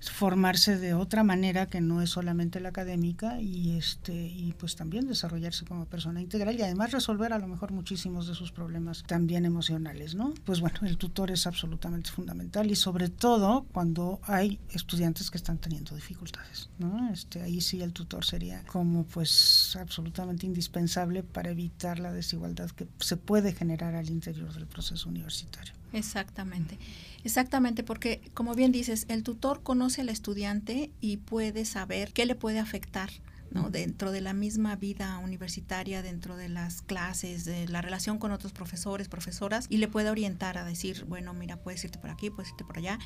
formarse 0.00 0.78
de 0.78 0.94
otra 0.94 1.24
manera 1.24 1.66
que 1.66 1.82
no 1.82 2.00
es 2.00 2.08
solamente 2.08 2.58
la 2.58 2.70
académica 2.70 3.38
y 3.38 3.76
este 3.76 4.14
y 4.14 4.54
pues 4.56 4.76
también 4.76 5.06
desarrollarse 5.06 5.66
como 5.66 5.84
persona 5.84 6.22
integral 6.22 6.56
y 6.58 6.62
además 6.62 6.92
resolver 6.92 7.34
a 7.34 7.38
lo 7.38 7.48
mejor 7.48 7.72
muchísimos 7.72 8.28
de 8.28 8.34
sus 8.34 8.50
problemas 8.50 9.02
también 9.06 9.44
emocionales, 9.44 10.14
¿no? 10.14 10.32
Pues 10.46 10.60
bueno, 10.60 10.78
el 10.84 10.96
tutor 10.96 11.32
es 11.32 11.46
absolutamente 11.46 12.10
fundamental 12.10 12.70
y 12.70 12.76
sobre 12.76 13.10
todo 13.10 13.66
cuando 13.74 14.20
hay 14.22 14.58
estudiantes 14.70 15.30
que 15.30 15.36
están 15.36 15.58
teniendo 15.58 15.94
dificultades, 15.94 16.70
¿no? 16.78 17.10
Este 17.10 17.42
ahí 17.42 17.60
sí 17.60 17.82
el 17.82 17.92
tutor 17.92 18.05
sería 18.22 18.62
como 18.64 19.04
pues 19.04 19.76
absolutamente 19.80 20.46
indispensable 20.46 21.22
para 21.22 21.50
evitar 21.50 21.98
la 21.98 22.12
desigualdad 22.12 22.70
que 22.70 22.86
se 23.00 23.16
puede 23.16 23.52
generar 23.52 23.94
al 23.94 24.10
interior 24.10 24.52
del 24.52 24.66
proceso 24.66 25.08
universitario. 25.08 25.72
Exactamente, 25.92 26.78
exactamente, 27.24 27.82
porque 27.82 28.20
como 28.34 28.54
bien 28.54 28.72
dices, 28.72 29.06
el 29.08 29.22
tutor 29.22 29.62
conoce 29.62 30.02
al 30.02 30.08
estudiante 30.08 30.90
y 31.00 31.18
puede 31.18 31.64
saber 31.64 32.12
qué 32.12 32.26
le 32.26 32.34
puede 32.34 32.58
afectar. 32.58 33.10
¿no? 33.52 33.70
dentro 33.70 34.10
de 34.10 34.20
la 34.20 34.32
misma 34.32 34.74
vida 34.74 35.16
universitaria, 35.18 36.02
dentro 36.02 36.36
de 36.36 36.48
las 36.48 36.82
clases, 36.82 37.44
de 37.44 37.68
la 37.68 37.80
relación 37.80 38.18
con 38.18 38.32
otros 38.32 38.52
profesores, 38.52 39.08
profesoras, 39.08 39.66
y 39.70 39.76
le 39.76 39.86
puede 39.86 40.10
orientar 40.10 40.58
a 40.58 40.64
decir, 40.64 41.04
bueno, 41.04 41.32
mira, 41.32 41.56
puedes 41.56 41.82
irte 41.84 41.98
por 41.98 42.10
aquí, 42.10 42.28
puedes 42.28 42.50
irte 42.50 42.64
por 42.64 42.76
allá, 42.76 42.98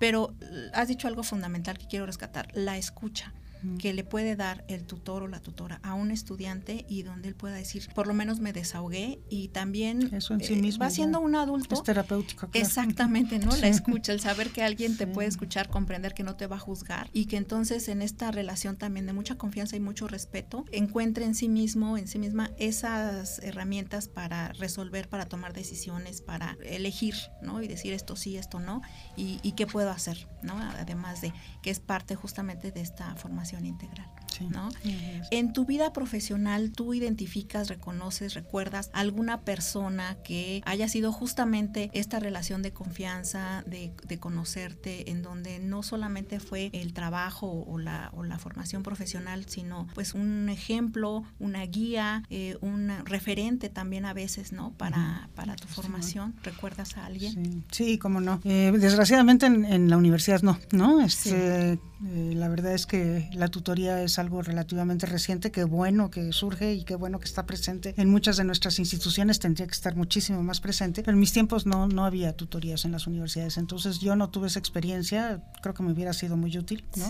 pero 0.00 0.34
has 0.72 0.88
dicho 0.88 1.06
algo 1.08 1.22
fundamental 1.22 1.78
que 1.78 1.86
quiero 1.86 2.06
rescatar, 2.06 2.48
la 2.54 2.76
escucha 2.76 3.32
que 3.78 3.92
le 3.92 4.04
puede 4.04 4.36
dar 4.36 4.64
el 4.68 4.84
tutor 4.84 5.22
o 5.22 5.28
la 5.28 5.40
tutora 5.40 5.80
a 5.82 5.94
un 5.94 6.10
estudiante 6.10 6.84
y 6.88 7.02
donde 7.02 7.28
él 7.28 7.34
pueda 7.34 7.54
decir, 7.54 7.88
por 7.94 8.06
lo 8.06 8.14
menos 8.14 8.40
me 8.40 8.52
desahogué 8.52 9.20
y 9.28 9.48
también 9.48 10.14
Eso 10.14 10.34
en 10.34 10.40
sí 10.40 10.54
eh, 10.54 10.56
mismo, 10.56 10.82
va 10.82 10.90
siendo 10.90 11.20
un 11.20 11.34
adulto. 11.34 11.74
Es 11.74 11.82
terapéutico. 11.82 12.48
Exactamente, 12.52 13.38
¿no? 13.38 13.54
La 13.56 13.68
escucha, 13.68 14.12
el 14.12 14.20
saber 14.20 14.50
que 14.50 14.62
alguien 14.62 14.96
te 14.96 15.06
puede 15.06 15.28
escuchar, 15.28 15.68
comprender 15.68 16.14
que 16.14 16.22
no 16.22 16.36
te 16.36 16.46
va 16.46 16.56
a 16.56 16.58
juzgar 16.58 17.08
y 17.12 17.26
que 17.26 17.36
entonces 17.36 17.88
en 17.88 18.02
esta 18.02 18.30
relación 18.30 18.76
también 18.76 19.06
de 19.06 19.12
mucha 19.12 19.36
confianza 19.36 19.76
y 19.76 19.80
mucho 19.80 20.08
respeto, 20.08 20.64
encuentre 20.72 21.24
en 21.24 21.34
sí 21.34 21.48
mismo, 21.48 21.96
en 21.96 22.08
sí 22.08 22.18
misma, 22.18 22.50
esas 22.58 23.38
herramientas 23.40 24.08
para 24.08 24.52
resolver, 24.52 25.08
para 25.08 25.26
tomar 25.26 25.52
decisiones, 25.52 26.20
para 26.20 26.56
elegir, 26.64 27.14
¿no? 27.42 27.62
Y 27.62 27.68
decir 27.68 27.92
esto 27.92 28.16
sí, 28.16 28.36
esto 28.36 28.60
no, 28.60 28.82
y, 29.16 29.38
y 29.42 29.52
qué 29.52 29.66
puedo 29.66 29.90
hacer, 29.90 30.28
¿no? 30.42 30.58
Además 30.58 31.20
de 31.20 31.32
que 31.62 31.70
es 31.70 31.80
parte 31.80 32.14
justamente 32.14 32.72
de 32.72 32.80
esta 32.80 33.14
formación 33.16 33.53
integral. 33.62 34.04
¿No? 34.42 34.68
En 35.30 35.52
tu 35.52 35.64
vida 35.64 35.92
profesional, 35.92 36.72
¿tú 36.72 36.94
identificas, 36.94 37.68
reconoces, 37.68 38.34
recuerdas 38.34 38.90
alguna 38.92 39.42
persona 39.42 40.16
que 40.24 40.62
haya 40.64 40.88
sido 40.88 41.12
justamente 41.12 41.90
esta 41.92 42.18
relación 42.18 42.62
de 42.62 42.72
confianza, 42.72 43.64
de, 43.66 43.92
conocerte, 44.18 45.10
en 45.10 45.22
donde 45.22 45.58
no 45.58 45.82
solamente 45.82 46.40
fue 46.40 46.70
el 46.72 46.92
trabajo 46.92 47.64
o 47.66 47.78
la, 47.78 48.10
o 48.14 48.22
la 48.22 48.38
formación 48.38 48.82
profesional, 48.82 49.44
sino 49.48 49.88
pues 49.94 50.14
un 50.14 50.48
ejemplo, 50.48 51.24
una 51.38 51.64
guía, 51.66 52.22
eh, 52.30 52.56
un 52.60 52.90
referente 53.04 53.68
también 53.68 54.06
a 54.06 54.12
veces, 54.12 54.52
¿no? 54.52 54.72
Para, 54.72 55.28
para 55.34 55.56
tu 55.56 55.66
formación. 55.66 56.34
¿Recuerdas 56.42 56.96
a 56.96 57.06
alguien? 57.06 57.64
Sí, 57.70 57.98
cómo 57.98 58.20
no. 58.20 58.40
Eh, 58.44 58.72
desgraciadamente 58.78 59.46
en, 59.46 59.90
la 59.90 59.96
universidad 59.96 60.42
no, 60.42 60.58
¿no? 60.72 61.00
Este, 61.00 61.78
Eh, 62.06 62.34
la 62.34 62.48
verdad 62.48 62.74
es 62.74 62.86
que 62.86 63.30
la 63.32 63.48
tutoría 63.48 64.02
es 64.02 64.18
algo 64.18 64.23
relativamente 64.42 65.06
reciente, 65.06 65.50
qué 65.50 65.64
bueno 65.64 66.10
que 66.10 66.32
surge 66.32 66.74
y 66.74 66.84
qué 66.84 66.94
bueno 66.94 67.18
que 67.18 67.26
está 67.26 67.46
presente 67.46 67.94
en 67.96 68.10
muchas 68.10 68.36
de 68.36 68.44
nuestras 68.44 68.78
instituciones, 68.78 69.38
tendría 69.38 69.66
que 69.66 69.72
estar 69.72 69.96
muchísimo 69.96 70.42
más 70.42 70.60
presente, 70.60 71.02
pero 71.02 71.14
en 71.14 71.20
mis 71.20 71.32
tiempos 71.32 71.66
no, 71.66 71.88
no 71.88 72.04
había 72.04 72.34
tutorías 72.34 72.84
en 72.84 72.92
las 72.92 73.06
universidades, 73.06 73.56
entonces 73.58 73.98
yo 73.98 74.16
no 74.16 74.30
tuve 74.30 74.48
esa 74.48 74.58
experiencia, 74.58 75.42
creo 75.62 75.74
que 75.74 75.82
me 75.82 75.92
hubiera 75.92 76.12
sido 76.12 76.36
muy 76.36 76.56
útil, 76.56 76.84
¿no? 76.96 77.08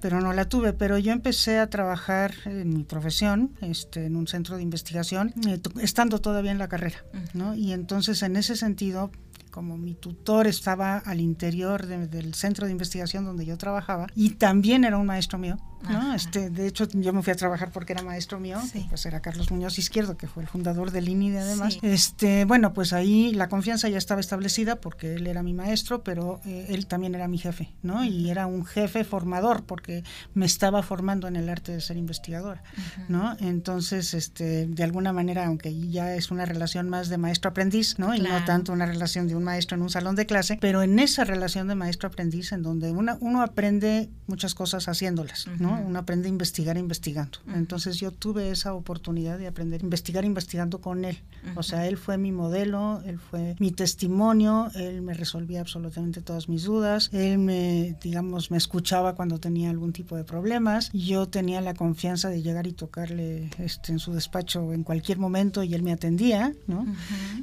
pero 0.00 0.20
no 0.20 0.32
la 0.32 0.46
tuve, 0.46 0.72
pero 0.72 0.98
yo 0.98 1.12
empecé 1.12 1.58
a 1.58 1.68
trabajar 1.68 2.34
en 2.44 2.74
mi 2.74 2.84
profesión, 2.84 3.52
este, 3.60 4.06
en 4.06 4.16
un 4.16 4.26
centro 4.26 4.56
de 4.56 4.62
investigación, 4.62 5.34
eh, 5.46 5.60
estando 5.80 6.20
todavía 6.20 6.52
en 6.52 6.58
la 6.58 6.68
carrera, 6.68 7.04
¿no? 7.34 7.54
y 7.54 7.72
entonces 7.72 8.22
en 8.22 8.36
ese 8.36 8.56
sentido 8.56 9.10
como 9.52 9.76
mi 9.76 9.94
tutor 9.94 10.48
estaba 10.48 10.96
al 10.96 11.20
interior 11.20 11.86
del 11.86 12.34
centro 12.34 12.66
de 12.66 12.72
investigación 12.72 13.24
donde 13.24 13.44
yo 13.44 13.56
trabajaba 13.58 14.08
y 14.16 14.30
también 14.30 14.84
era 14.84 14.96
un 14.96 15.06
maestro 15.06 15.38
mío, 15.38 15.58
¿no? 15.88 16.14
Este, 16.14 16.50
de 16.50 16.66
hecho, 16.66 16.86
yo 16.92 17.12
me 17.12 17.22
fui 17.22 17.32
a 17.32 17.36
trabajar 17.36 17.70
porque 17.70 17.92
era 17.92 18.02
maestro 18.02 18.38
mío, 18.38 18.58
pues 18.88 19.06
era 19.06 19.20
Carlos 19.20 19.50
Muñoz 19.50 19.78
Izquierdo, 19.78 20.16
que 20.16 20.26
fue 20.26 20.42
el 20.42 20.48
fundador 20.48 20.90
del 20.90 21.08
INIDE 21.08 21.40
además. 21.40 21.78
Este, 21.82 22.44
bueno, 22.44 22.72
pues 22.72 22.92
ahí 22.92 23.32
la 23.32 23.48
confianza 23.48 23.88
ya 23.88 23.98
estaba 23.98 24.20
establecida 24.20 24.76
porque 24.76 25.14
él 25.14 25.26
era 25.26 25.42
mi 25.42 25.54
maestro, 25.54 26.02
pero 26.02 26.40
eh, 26.44 26.66
él 26.68 26.86
también 26.86 27.14
era 27.14 27.28
mi 27.28 27.38
jefe, 27.38 27.72
¿no? 27.82 28.04
Y 28.04 28.30
era 28.30 28.46
un 28.46 28.64
jefe 28.64 29.04
formador 29.04 29.64
porque 29.64 30.04
me 30.34 30.46
estaba 30.46 30.82
formando 30.82 31.28
en 31.28 31.36
el 31.36 31.48
arte 31.48 31.72
de 31.72 31.80
ser 31.80 31.96
investigadora, 31.96 32.62
¿no? 33.08 33.36
Entonces, 33.40 34.14
este, 34.14 34.66
de 34.66 34.84
alguna 34.84 35.12
manera, 35.12 35.46
aunque 35.46 35.74
ya 35.88 36.14
es 36.14 36.30
una 36.30 36.44
relación 36.44 36.88
más 36.88 37.08
de 37.08 37.18
maestro-aprendiz, 37.18 37.98
¿no? 37.98 38.14
Y 38.14 38.20
no 38.20 38.44
tanto 38.44 38.72
una 38.72 38.86
relación 38.86 39.28
de 39.28 39.36
un 39.36 39.44
maestro 39.44 39.76
en 39.76 39.82
un 39.82 39.90
salón 39.90 40.16
de 40.16 40.26
clase, 40.26 40.58
pero 40.60 40.82
en 40.82 40.98
esa 40.98 41.24
relación 41.24 41.68
de 41.68 41.74
maestro-aprendiz 41.74 42.52
en 42.52 42.62
donde 42.62 42.90
una, 42.90 43.16
uno 43.20 43.42
aprende 43.42 44.10
muchas 44.26 44.54
cosas 44.54 44.88
haciéndolas, 44.88 45.46
¿no? 45.58 45.71
Uno 45.74 45.98
aprende 45.98 46.28
a 46.28 46.30
investigar 46.30 46.76
investigando. 46.76 47.38
Entonces 47.54 47.98
yo 47.98 48.10
tuve 48.10 48.50
esa 48.50 48.74
oportunidad 48.74 49.38
de 49.38 49.46
aprender 49.46 49.80
a 49.80 49.84
investigar 49.84 50.24
investigando 50.24 50.80
con 50.80 51.04
él. 51.04 51.18
O 51.56 51.62
sea, 51.62 51.86
él 51.86 51.96
fue 51.96 52.18
mi 52.18 52.32
modelo, 52.32 53.02
él 53.04 53.18
fue 53.18 53.56
mi 53.58 53.72
testimonio, 53.72 54.70
él 54.74 55.02
me 55.02 55.14
resolvía 55.14 55.60
absolutamente 55.60 56.22
todas 56.22 56.48
mis 56.48 56.64
dudas, 56.64 57.10
él 57.12 57.38
me, 57.38 57.96
digamos, 58.02 58.50
me 58.50 58.56
escuchaba 58.56 59.14
cuando 59.14 59.38
tenía 59.38 59.70
algún 59.70 59.92
tipo 59.92 60.16
de 60.16 60.24
problemas. 60.24 60.90
Yo 60.92 61.28
tenía 61.28 61.60
la 61.60 61.74
confianza 61.74 62.28
de 62.28 62.42
llegar 62.42 62.66
y 62.66 62.72
tocarle 62.72 63.50
este, 63.58 63.92
en 63.92 63.98
su 63.98 64.12
despacho 64.12 64.72
en 64.72 64.84
cualquier 64.84 65.18
momento 65.18 65.62
y 65.62 65.74
él 65.74 65.82
me 65.82 65.92
atendía, 65.92 66.54
¿no? 66.66 66.86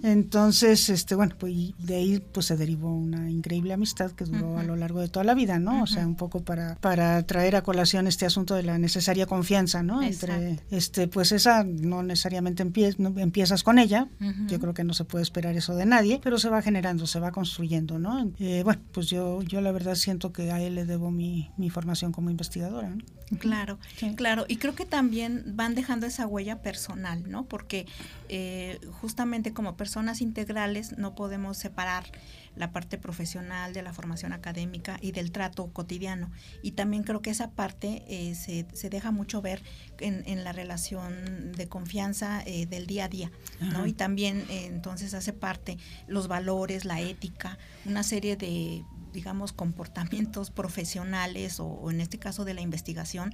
Entonces, 0.03 0.89
este, 0.89 1.15
bueno, 1.15 1.35
pues 1.37 1.73
de 1.77 1.95
ahí 1.95 2.23
pues 2.31 2.47
se 2.47 2.57
derivó 2.57 2.93
una 2.93 3.29
increíble 3.29 3.73
amistad 3.73 4.11
que 4.11 4.25
duró 4.25 4.57
a 4.57 4.63
lo 4.63 4.75
largo 4.75 4.99
de 5.01 5.09
toda 5.09 5.23
la 5.23 5.33
vida, 5.33 5.59
¿no? 5.59 5.83
O 5.83 5.87
sea, 5.87 6.07
un 6.07 6.15
poco 6.15 6.41
para, 6.41 6.75
para 6.75 7.21
traer 7.23 7.55
a 7.55 7.61
colación 7.61 8.07
este 8.07 8.18
asunto 8.25 8.55
de 8.55 8.63
la 8.63 8.77
necesaria 8.77 9.25
confianza, 9.25 9.83
¿no? 9.83 10.01
Entre, 10.01 10.59
este, 10.71 11.07
pues 11.07 11.31
esa 11.31 11.63
no 11.63 12.03
necesariamente 12.03 12.63
empiezas 12.63 13.63
con 13.63 13.79
ella, 13.79 14.07
yo 14.47 14.59
creo 14.59 14.73
que 14.73 14.83
no 14.83 14.93
se 14.93 15.05
puede 15.05 15.23
esperar 15.23 15.55
eso 15.55 15.75
de 15.75 15.85
nadie, 15.85 16.19
pero 16.23 16.37
se 16.37 16.49
va 16.49 16.61
generando, 16.61 17.07
se 17.07 17.19
va 17.19 17.31
construyendo, 17.31 17.99
¿no? 17.99 18.31
Eh, 18.39 18.61
bueno, 18.63 18.81
pues 18.91 19.07
yo, 19.07 19.41
yo 19.43 19.61
la 19.61 19.71
verdad 19.71 19.95
siento 19.95 20.31
que 20.31 20.51
a 20.51 20.61
él 20.61 20.75
le 20.75 20.85
debo 20.85 21.11
mi, 21.11 21.51
mi 21.57 21.69
formación 21.69 22.11
como 22.11 22.29
investigadora. 22.29 22.95
Claro, 23.37 23.77
claro, 24.15 24.45
y 24.47 24.57
creo 24.57 24.73
que 24.73 24.85
también 24.85 25.43
van 25.55 25.75
dejando 25.75 26.07
esa 26.07 26.25
huella 26.25 26.61
personal, 26.61 27.29
¿no? 27.29 27.45
Porque 27.45 27.85
eh, 28.27 28.79
justamente 29.01 29.53
como 29.53 29.77
personas 29.77 30.21
integrales 30.21 30.97
no 30.97 31.13
podemos 31.13 31.57
separar 31.57 32.05
la 32.55 32.71
parte 32.71 32.97
profesional, 32.97 33.73
de 33.73 33.81
la 33.81 33.93
formación 33.93 34.33
académica 34.33 34.97
y 35.01 35.11
del 35.11 35.31
trato 35.31 35.67
cotidiano. 35.71 36.31
Y 36.61 36.71
también 36.71 37.03
creo 37.03 37.21
que 37.21 37.29
esa 37.29 37.51
parte 37.51 38.03
eh, 38.07 38.35
se, 38.35 38.65
se, 38.73 38.89
deja 38.89 39.11
mucho 39.11 39.41
ver 39.41 39.61
en, 39.99 40.23
en 40.25 40.43
la 40.43 40.51
relación 40.51 41.51
de 41.53 41.67
confianza 41.67 42.41
eh, 42.45 42.65
del 42.65 42.87
día 42.87 43.05
a 43.05 43.09
día, 43.09 43.31
¿no? 43.59 43.85
Y 43.85 43.93
también 43.93 44.45
eh, 44.49 44.65
entonces 44.65 45.13
hace 45.13 45.33
parte 45.33 45.77
los 46.07 46.27
valores, 46.27 46.85
la 46.85 47.01
ética, 47.01 47.57
una 47.85 48.03
serie 48.03 48.35
de 48.35 48.83
digamos, 49.13 49.53
comportamientos 49.53 50.51
profesionales 50.51 51.59
o, 51.59 51.89
en 51.89 51.99
este 52.01 52.19
caso 52.19 52.45
de 52.45 52.53
la 52.53 52.61
investigación, 52.61 53.33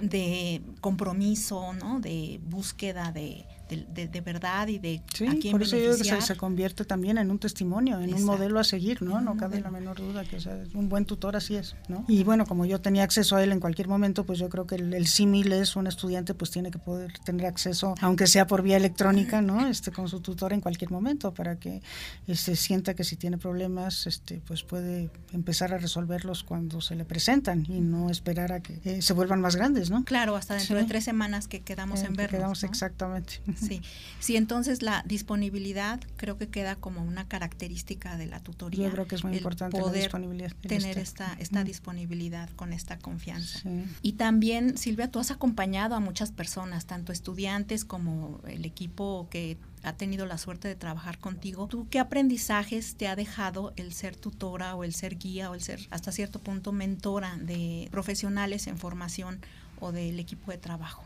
de 0.00 0.62
compromiso, 0.80 1.72
¿no? 1.74 2.00
De 2.00 2.40
búsqueda 2.42 3.12
de, 3.12 3.46
de, 3.76 4.20
verdad 4.20 4.68
y 4.68 4.78
de 4.78 5.02
sí, 5.14 5.26
por 5.50 5.62
eso 5.62 5.76
yo 5.76 5.96
que 5.96 6.04
se, 6.04 6.36
convierte 6.36 6.84
también 6.84 7.18
en 7.18 7.30
un 7.30 7.38
testimonio, 7.38 8.00
en 8.00 8.14
un 8.14 8.24
modelo 8.24 8.58
a 8.58 8.64
seguir, 8.64 9.02
¿no? 9.02 9.20
No 9.20 9.36
cabe 9.36 9.60
la 9.60 9.70
menor 9.70 9.98
duda 9.98 10.24
que 10.24 10.40
sea, 10.40 10.58
un 10.74 10.88
buen 10.88 11.04
tutor 11.04 11.36
así 11.36 11.56
es, 11.56 11.76
¿no? 11.88 12.04
Y 12.08 12.24
bueno, 12.24 12.46
como 12.46 12.64
yo 12.64 12.80
tenía 12.80 13.04
acceso 13.04 13.36
a 13.36 13.42
él 13.42 13.52
en 13.52 13.60
cualquier 13.60 13.88
momento, 13.88 14.24
pues 14.24 14.38
yo 14.38 14.48
creo 14.48 14.66
que 14.66 14.76
el, 14.76 15.06
símil 15.06 15.52
es 15.52 15.76
un 15.76 15.86
estudiante 15.86 16.34
pues 16.34 16.50
tiene 16.50 16.70
que 16.70 16.78
poder 16.78 17.12
tener 17.24 17.46
acceso, 17.46 17.94
aunque 18.00 18.26
sea 18.26 18.46
por 18.46 18.62
vía 18.62 18.76
electrónica, 18.76 19.42
¿no? 19.42 19.66
Este 19.66 19.90
con 19.90 20.08
su 20.08 20.20
tutor 20.20 20.52
en 20.52 20.60
cualquier 20.60 20.90
momento 20.90 21.34
para 21.34 21.56
que 21.56 21.82
se 22.26 22.32
este, 22.32 22.56
sienta 22.56 22.94
que 22.94 23.04
si 23.04 23.16
tiene 23.16 23.38
problemas, 23.38 24.06
este 24.06 24.40
pues 24.46 24.62
puede 24.62 25.10
empezar 25.32 25.74
a 25.74 25.78
resolverlos 25.78 26.44
cuando 26.44 26.80
se 26.80 26.94
le 26.94 27.04
presentan 27.04 27.66
y 27.68 27.80
no 27.80 28.10
esperar 28.10 28.52
a 28.52 28.60
que 28.60 28.80
eh, 28.84 29.02
se 29.02 29.12
vuelvan 29.12 29.40
más 29.40 29.56
grandes, 29.56 29.90
¿no? 29.90 30.04
Claro, 30.04 30.36
hasta 30.36 30.54
dentro 30.54 30.76
de 30.76 30.84
tres 30.84 31.04
semanas 31.04 31.48
que 31.48 31.60
quedamos 31.60 32.02
eh, 32.02 32.06
en 32.06 32.14
verlos. 32.14 32.38
Quedamos 32.38 32.64
exactamente. 32.64 33.40
Sí, 33.66 33.80
sí, 34.20 34.36
entonces 34.36 34.82
la 34.82 35.02
disponibilidad 35.06 36.00
creo 36.16 36.38
que 36.38 36.48
queda 36.48 36.76
como 36.76 37.02
una 37.02 37.28
característica 37.28 38.16
de 38.16 38.26
la 38.26 38.40
tutoría. 38.40 38.86
Yo 38.86 38.92
creo 38.92 39.06
que 39.06 39.14
es 39.14 39.24
muy 39.24 39.36
importante 39.36 39.78
poder 39.78 39.94
la 39.94 40.02
disponibilidad. 40.02 40.52
Tener 40.60 40.98
esta, 40.98 41.34
esta 41.38 41.64
disponibilidad 41.64 42.50
con 42.56 42.72
esta 42.72 42.98
confianza. 42.98 43.60
Y 44.02 44.12
también, 44.14 44.76
Silvia, 44.76 45.10
tú 45.10 45.18
has 45.18 45.30
acompañado 45.30 45.94
a 45.94 46.00
muchas 46.00 46.32
personas, 46.32 46.86
tanto 46.86 47.12
estudiantes 47.12 47.84
como 47.84 48.40
el 48.46 48.64
equipo 48.64 49.28
que 49.30 49.58
ha 49.82 49.94
tenido 49.94 50.26
la 50.26 50.38
suerte 50.38 50.68
de 50.68 50.76
trabajar 50.76 51.18
contigo. 51.18 51.66
¿Tú 51.66 51.88
qué 51.90 51.98
aprendizajes 51.98 52.94
te 52.96 53.08
ha 53.08 53.16
dejado 53.16 53.72
el 53.76 53.92
ser 53.92 54.16
tutora 54.16 54.74
o 54.76 54.84
el 54.84 54.94
ser 54.94 55.18
guía 55.18 55.50
o 55.50 55.54
el 55.54 55.62
ser 55.62 55.80
hasta 55.90 56.12
cierto 56.12 56.38
punto 56.38 56.72
mentora 56.72 57.36
de 57.36 57.88
profesionales 57.90 58.66
en 58.66 58.78
formación 58.78 59.40
o 59.80 59.92
del 59.92 60.18
equipo 60.20 60.50
de 60.50 60.58
trabajo? 60.58 61.04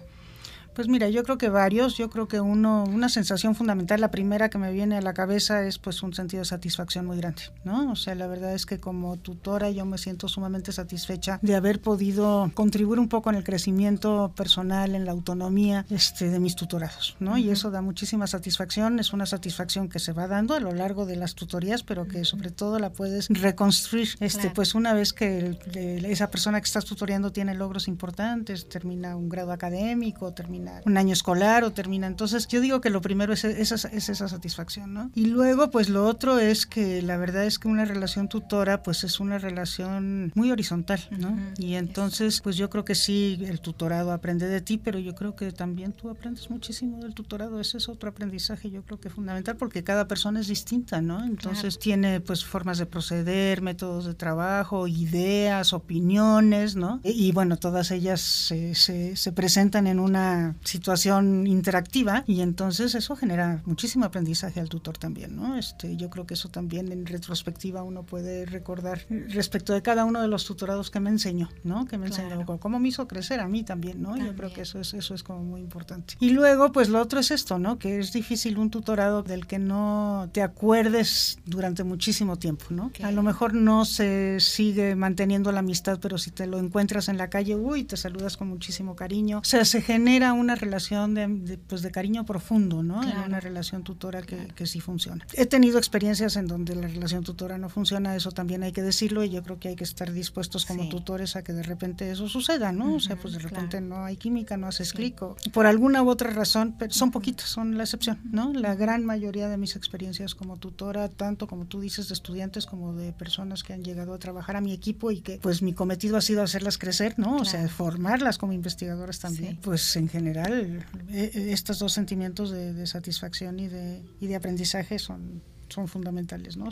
Pues 0.76 0.88
mira, 0.88 1.08
yo 1.08 1.22
creo 1.24 1.38
que 1.38 1.48
varios, 1.48 1.96
yo 1.96 2.10
creo 2.10 2.28
que 2.28 2.38
uno, 2.38 2.84
una 2.84 3.08
sensación 3.08 3.54
fundamental, 3.54 3.98
la 3.98 4.10
primera 4.10 4.50
que 4.50 4.58
me 4.58 4.70
viene 4.70 4.98
a 4.98 5.00
la 5.00 5.14
cabeza 5.14 5.66
es 5.66 5.78
pues 5.78 6.02
un 6.02 6.12
sentido 6.12 6.42
de 6.42 6.44
satisfacción 6.44 7.06
muy 7.06 7.16
grande, 7.16 7.44
¿no? 7.64 7.92
O 7.92 7.96
sea, 7.96 8.14
la 8.14 8.26
verdad 8.26 8.52
es 8.52 8.66
que 8.66 8.78
como 8.78 9.16
tutora 9.16 9.70
yo 9.70 9.86
me 9.86 9.96
siento 9.96 10.28
sumamente 10.28 10.72
satisfecha 10.72 11.38
de 11.40 11.54
haber 11.54 11.80
podido 11.80 12.50
contribuir 12.52 13.00
un 13.00 13.08
poco 13.08 13.30
en 13.30 13.36
el 13.36 13.42
crecimiento 13.42 14.34
personal, 14.36 14.94
en 14.94 15.06
la 15.06 15.12
autonomía 15.12 15.86
este, 15.88 16.28
de 16.28 16.40
mis 16.40 16.56
tutorados, 16.56 17.16
¿no? 17.20 17.38
Y 17.38 17.48
eso 17.48 17.70
da 17.70 17.80
muchísima 17.80 18.26
satisfacción, 18.26 18.98
es 18.98 19.14
una 19.14 19.24
satisfacción 19.24 19.88
que 19.88 19.98
se 19.98 20.12
va 20.12 20.26
dando 20.26 20.52
a 20.52 20.60
lo 20.60 20.72
largo 20.74 21.06
de 21.06 21.16
las 21.16 21.34
tutorías, 21.34 21.84
pero 21.84 22.06
que 22.06 22.26
sobre 22.26 22.50
todo 22.50 22.78
la 22.78 22.90
puedes 22.90 23.28
reconstruir, 23.30 24.10
este, 24.20 24.50
pues 24.50 24.74
una 24.74 24.92
vez 24.92 25.14
que 25.14 25.58
esa 26.04 26.30
persona 26.30 26.60
que 26.60 26.66
estás 26.66 26.84
tutoreando 26.84 27.32
tiene 27.32 27.54
logros 27.54 27.88
importantes, 27.88 28.68
termina 28.68 29.16
un 29.16 29.30
grado 29.30 29.52
académico, 29.52 30.34
termina 30.34 30.65
un 30.84 30.96
año 30.96 31.12
escolar 31.12 31.64
o 31.64 31.72
termina. 31.72 32.06
Entonces 32.06 32.48
yo 32.48 32.60
digo 32.60 32.80
que 32.80 32.90
lo 32.90 33.00
primero 33.00 33.32
es 33.32 33.44
esa, 33.44 33.88
es 33.88 34.08
esa 34.08 34.28
satisfacción, 34.28 34.94
¿no? 34.94 35.10
Y 35.14 35.26
luego 35.26 35.70
pues 35.70 35.88
lo 35.88 36.06
otro 36.06 36.38
es 36.38 36.66
que 36.66 37.02
la 37.02 37.16
verdad 37.16 37.44
es 37.44 37.58
que 37.58 37.68
una 37.68 37.84
relación 37.84 38.28
tutora 38.28 38.82
pues 38.82 39.04
es 39.04 39.20
una 39.20 39.38
relación 39.38 40.32
muy 40.34 40.50
horizontal, 40.50 41.00
¿no? 41.10 41.36
Y 41.58 41.74
entonces 41.74 42.40
pues 42.40 42.56
yo 42.56 42.70
creo 42.70 42.84
que 42.84 42.94
sí, 42.94 43.38
el 43.46 43.60
tutorado 43.60 44.12
aprende 44.12 44.46
de 44.46 44.60
ti, 44.60 44.78
pero 44.78 44.98
yo 44.98 45.14
creo 45.14 45.36
que 45.36 45.52
también 45.52 45.92
tú 45.92 46.10
aprendes 46.10 46.50
muchísimo 46.50 47.00
del 47.00 47.14
tutorado. 47.14 47.60
Ese 47.60 47.78
es 47.78 47.88
otro 47.88 48.10
aprendizaje 48.10 48.70
yo 48.70 48.82
creo 48.82 49.00
que 49.00 49.10
fundamental 49.10 49.56
porque 49.56 49.84
cada 49.84 50.08
persona 50.08 50.40
es 50.40 50.48
distinta, 50.48 51.00
¿no? 51.00 51.24
Entonces 51.24 51.78
tiene 51.78 52.20
pues 52.20 52.44
formas 52.44 52.78
de 52.78 52.86
proceder, 52.86 53.62
métodos 53.62 54.06
de 54.06 54.14
trabajo, 54.14 54.86
ideas, 54.86 55.72
opiniones, 55.72 56.76
¿no? 56.76 57.00
Y, 57.02 57.32
bueno, 57.32 57.56
todas 57.56 57.90
ellas 57.90 58.20
se, 58.20 58.74
se, 58.74 59.16
se 59.16 59.32
presentan 59.32 59.86
en 59.86 60.00
una 60.00 60.55
situación 60.64 61.46
interactiva 61.46 62.24
y 62.26 62.40
entonces 62.40 62.94
eso 62.94 63.16
genera 63.16 63.62
muchísimo 63.64 64.04
aprendizaje 64.04 64.60
al 64.60 64.68
tutor 64.68 64.98
también, 64.98 65.36
¿no? 65.36 65.56
Este, 65.56 65.96
yo 65.96 66.10
creo 66.10 66.26
que 66.26 66.34
eso 66.34 66.48
también 66.48 66.92
en 66.92 67.06
retrospectiva 67.06 67.82
uno 67.82 68.02
puede 68.02 68.46
recordar 68.46 69.06
respecto 69.08 69.72
de 69.72 69.82
cada 69.82 70.04
uno 70.04 70.22
de 70.22 70.28
los 70.28 70.44
tutorados 70.44 70.90
que 70.90 71.00
me 71.00 71.10
enseñó, 71.10 71.48
¿no? 71.64 71.86
Que 71.86 71.98
me 71.98 72.06
enseñó, 72.06 72.44
cómo 72.58 72.78
me 72.78 72.88
hizo 72.88 73.06
crecer 73.08 73.40
a 73.40 73.48
mí 73.48 73.62
también, 73.62 74.02
¿no? 74.02 74.16
Yo 74.16 74.34
creo 74.34 74.52
que 74.52 74.62
eso 74.62 74.80
es, 74.80 74.94
eso 74.94 75.14
es 75.14 75.22
como 75.22 75.42
muy 75.42 75.60
importante. 75.60 76.14
Y 76.20 76.30
luego, 76.30 76.72
pues 76.72 76.88
lo 76.88 77.00
otro 77.00 77.20
es 77.20 77.30
esto, 77.30 77.58
¿no? 77.58 77.78
Que 77.78 77.98
es 77.98 78.12
difícil 78.12 78.58
un 78.58 78.70
tutorado 78.70 79.22
del 79.22 79.46
que 79.46 79.58
no 79.58 80.28
te 80.32 80.42
acuerdes 80.42 81.38
durante 81.44 81.84
muchísimo 81.84 82.36
tiempo, 82.36 82.66
¿no? 82.70 82.90
A 83.02 83.10
lo 83.10 83.22
mejor 83.22 83.54
no 83.54 83.84
se 83.84 84.38
sigue 84.40 84.94
manteniendo 84.94 85.52
la 85.52 85.60
amistad, 85.60 85.98
pero 86.00 86.18
si 86.18 86.30
te 86.30 86.46
lo 86.46 86.58
encuentras 86.58 87.08
en 87.08 87.18
la 87.18 87.28
calle, 87.28 87.56
uy, 87.56 87.84
te 87.84 87.96
saludas 87.96 88.36
con 88.36 88.48
muchísimo 88.48 88.96
cariño. 88.96 89.38
O 89.38 89.44
sea, 89.44 89.64
se 89.64 89.82
genera 89.82 90.32
un 90.32 90.45
una 90.46 90.54
relación 90.54 91.14
de, 91.14 91.58
pues 91.66 91.82
de 91.82 91.90
cariño 91.90 92.24
profundo, 92.24 92.82
¿no? 92.82 93.02
En 93.02 93.18
una 93.18 93.40
relación 93.40 93.82
tutora 93.82 94.22
que, 94.22 94.48
que, 94.54 94.66
sí 94.66 94.80
funciona. 94.80 95.26
He 95.34 95.46
tenido 95.46 95.78
experiencias 95.78 96.36
en 96.36 96.46
donde 96.46 96.74
la 96.76 96.86
relación 96.86 97.24
tutora 97.24 97.58
no 97.58 97.68
funciona, 97.68 98.14
eso 98.14 98.30
también 98.30 98.62
hay 98.62 98.72
que 98.72 98.82
decirlo 98.82 99.24
y 99.24 99.30
yo 99.30 99.42
creo 99.42 99.58
que 99.58 99.68
hay 99.68 99.76
que 99.76 99.84
estar 99.84 100.12
dispuestos 100.12 100.64
como 100.64 100.88
tutores 100.88 101.34
a 101.34 101.42
que 101.42 101.52
de 101.52 101.62
repente 101.62 102.10
eso 102.10 102.28
suceda, 102.28 102.72
¿no? 102.72 102.94
o 102.94 103.00
sea, 103.00 103.16
pues 103.16 103.34
de 103.34 103.40
repente 103.40 103.80
no 103.80 104.04
hay 104.04 104.16
química, 104.16 104.56
no 104.56 104.66
haces 104.68 104.92
clic 104.92 105.16
por 105.52 105.66
alguna 105.66 106.02
u 106.02 106.08
otra 106.08 106.30
razón, 106.30 106.74
pero 106.78 106.92
son 106.92 107.10
poquitas, 107.10 107.48
son 107.48 107.76
la 107.76 107.84
excepción, 107.84 108.20
¿no? 108.30 108.52
La 108.52 108.74
gran 108.74 109.04
mayoría 109.04 109.48
de 109.48 109.56
mis 109.56 109.76
experiencias 109.76 110.34
como 110.34 110.58
tutora, 110.58 111.08
tanto 111.08 111.46
como 111.46 111.66
tú 111.66 111.80
dices 111.80 112.08
de 112.08 112.14
estudiantes 112.14 112.66
como 112.66 112.92
de 112.92 113.12
personas 113.12 113.62
que 113.62 113.72
han 113.72 113.82
llegado 113.82 114.12
a 114.14 114.18
trabajar 114.18 114.56
a 114.56 114.60
mi 114.60 114.72
equipo 114.72 115.10
y 115.10 115.20
que 115.20 115.38
pues 115.38 115.62
mi 115.62 115.72
cometido 115.72 116.16
ha 116.16 116.20
sido 116.20 116.42
hacerlas 116.42 116.78
crecer, 116.78 117.14
¿no? 117.18 117.36
O 117.36 117.44
sea, 117.44 117.66
formarlas 117.68 118.38
como 118.38 118.52
investigadoras 118.52 119.20
también. 119.20 119.58
Pues 119.62 119.96
en 119.96 120.08
general 120.08 120.25
e, 120.34 121.30
e, 121.34 121.52
estos 121.52 121.78
dos 121.78 121.92
sentimientos 121.92 122.50
de, 122.50 122.72
de 122.72 122.86
satisfacción 122.86 123.58
y 123.60 123.68
de, 123.68 124.02
y 124.20 124.26
de 124.26 124.36
aprendizaje 124.36 124.98
son 124.98 125.42
son 125.68 125.88
fundamentales, 125.88 126.56
¿no? 126.56 126.68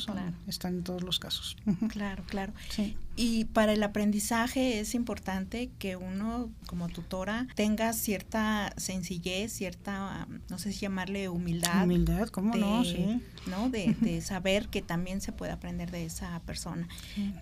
Están 0.46 0.76
en 0.76 0.84
todos 0.84 1.02
los 1.02 1.18
casos. 1.18 1.56
Claro, 1.88 2.24
claro. 2.28 2.52
Sí. 2.70 2.96
Y 3.16 3.46
para 3.46 3.72
el 3.72 3.82
aprendizaje 3.82 4.80
es 4.80 4.94
importante 4.94 5.70
que 5.78 5.96
uno 5.96 6.50
como 6.66 6.88
tutora 6.88 7.46
tenga 7.54 7.92
cierta 7.92 8.72
sencillez, 8.76 9.52
cierta, 9.52 10.26
no 10.48 10.58
sé 10.58 10.72
si 10.72 10.80
llamarle 10.80 11.28
humildad. 11.28 11.84
Humildad, 11.84 12.28
¿cómo 12.28 12.54
no? 12.56 12.84
Sí. 12.84 13.20
¿no? 13.46 13.70
De, 13.70 13.94
de, 14.00 14.20
saber 14.20 14.68
que 14.68 14.82
también 14.82 15.20
se 15.20 15.32
puede 15.32 15.52
aprender 15.52 15.90
de 15.90 16.04
esa 16.04 16.40
persona. 16.40 16.88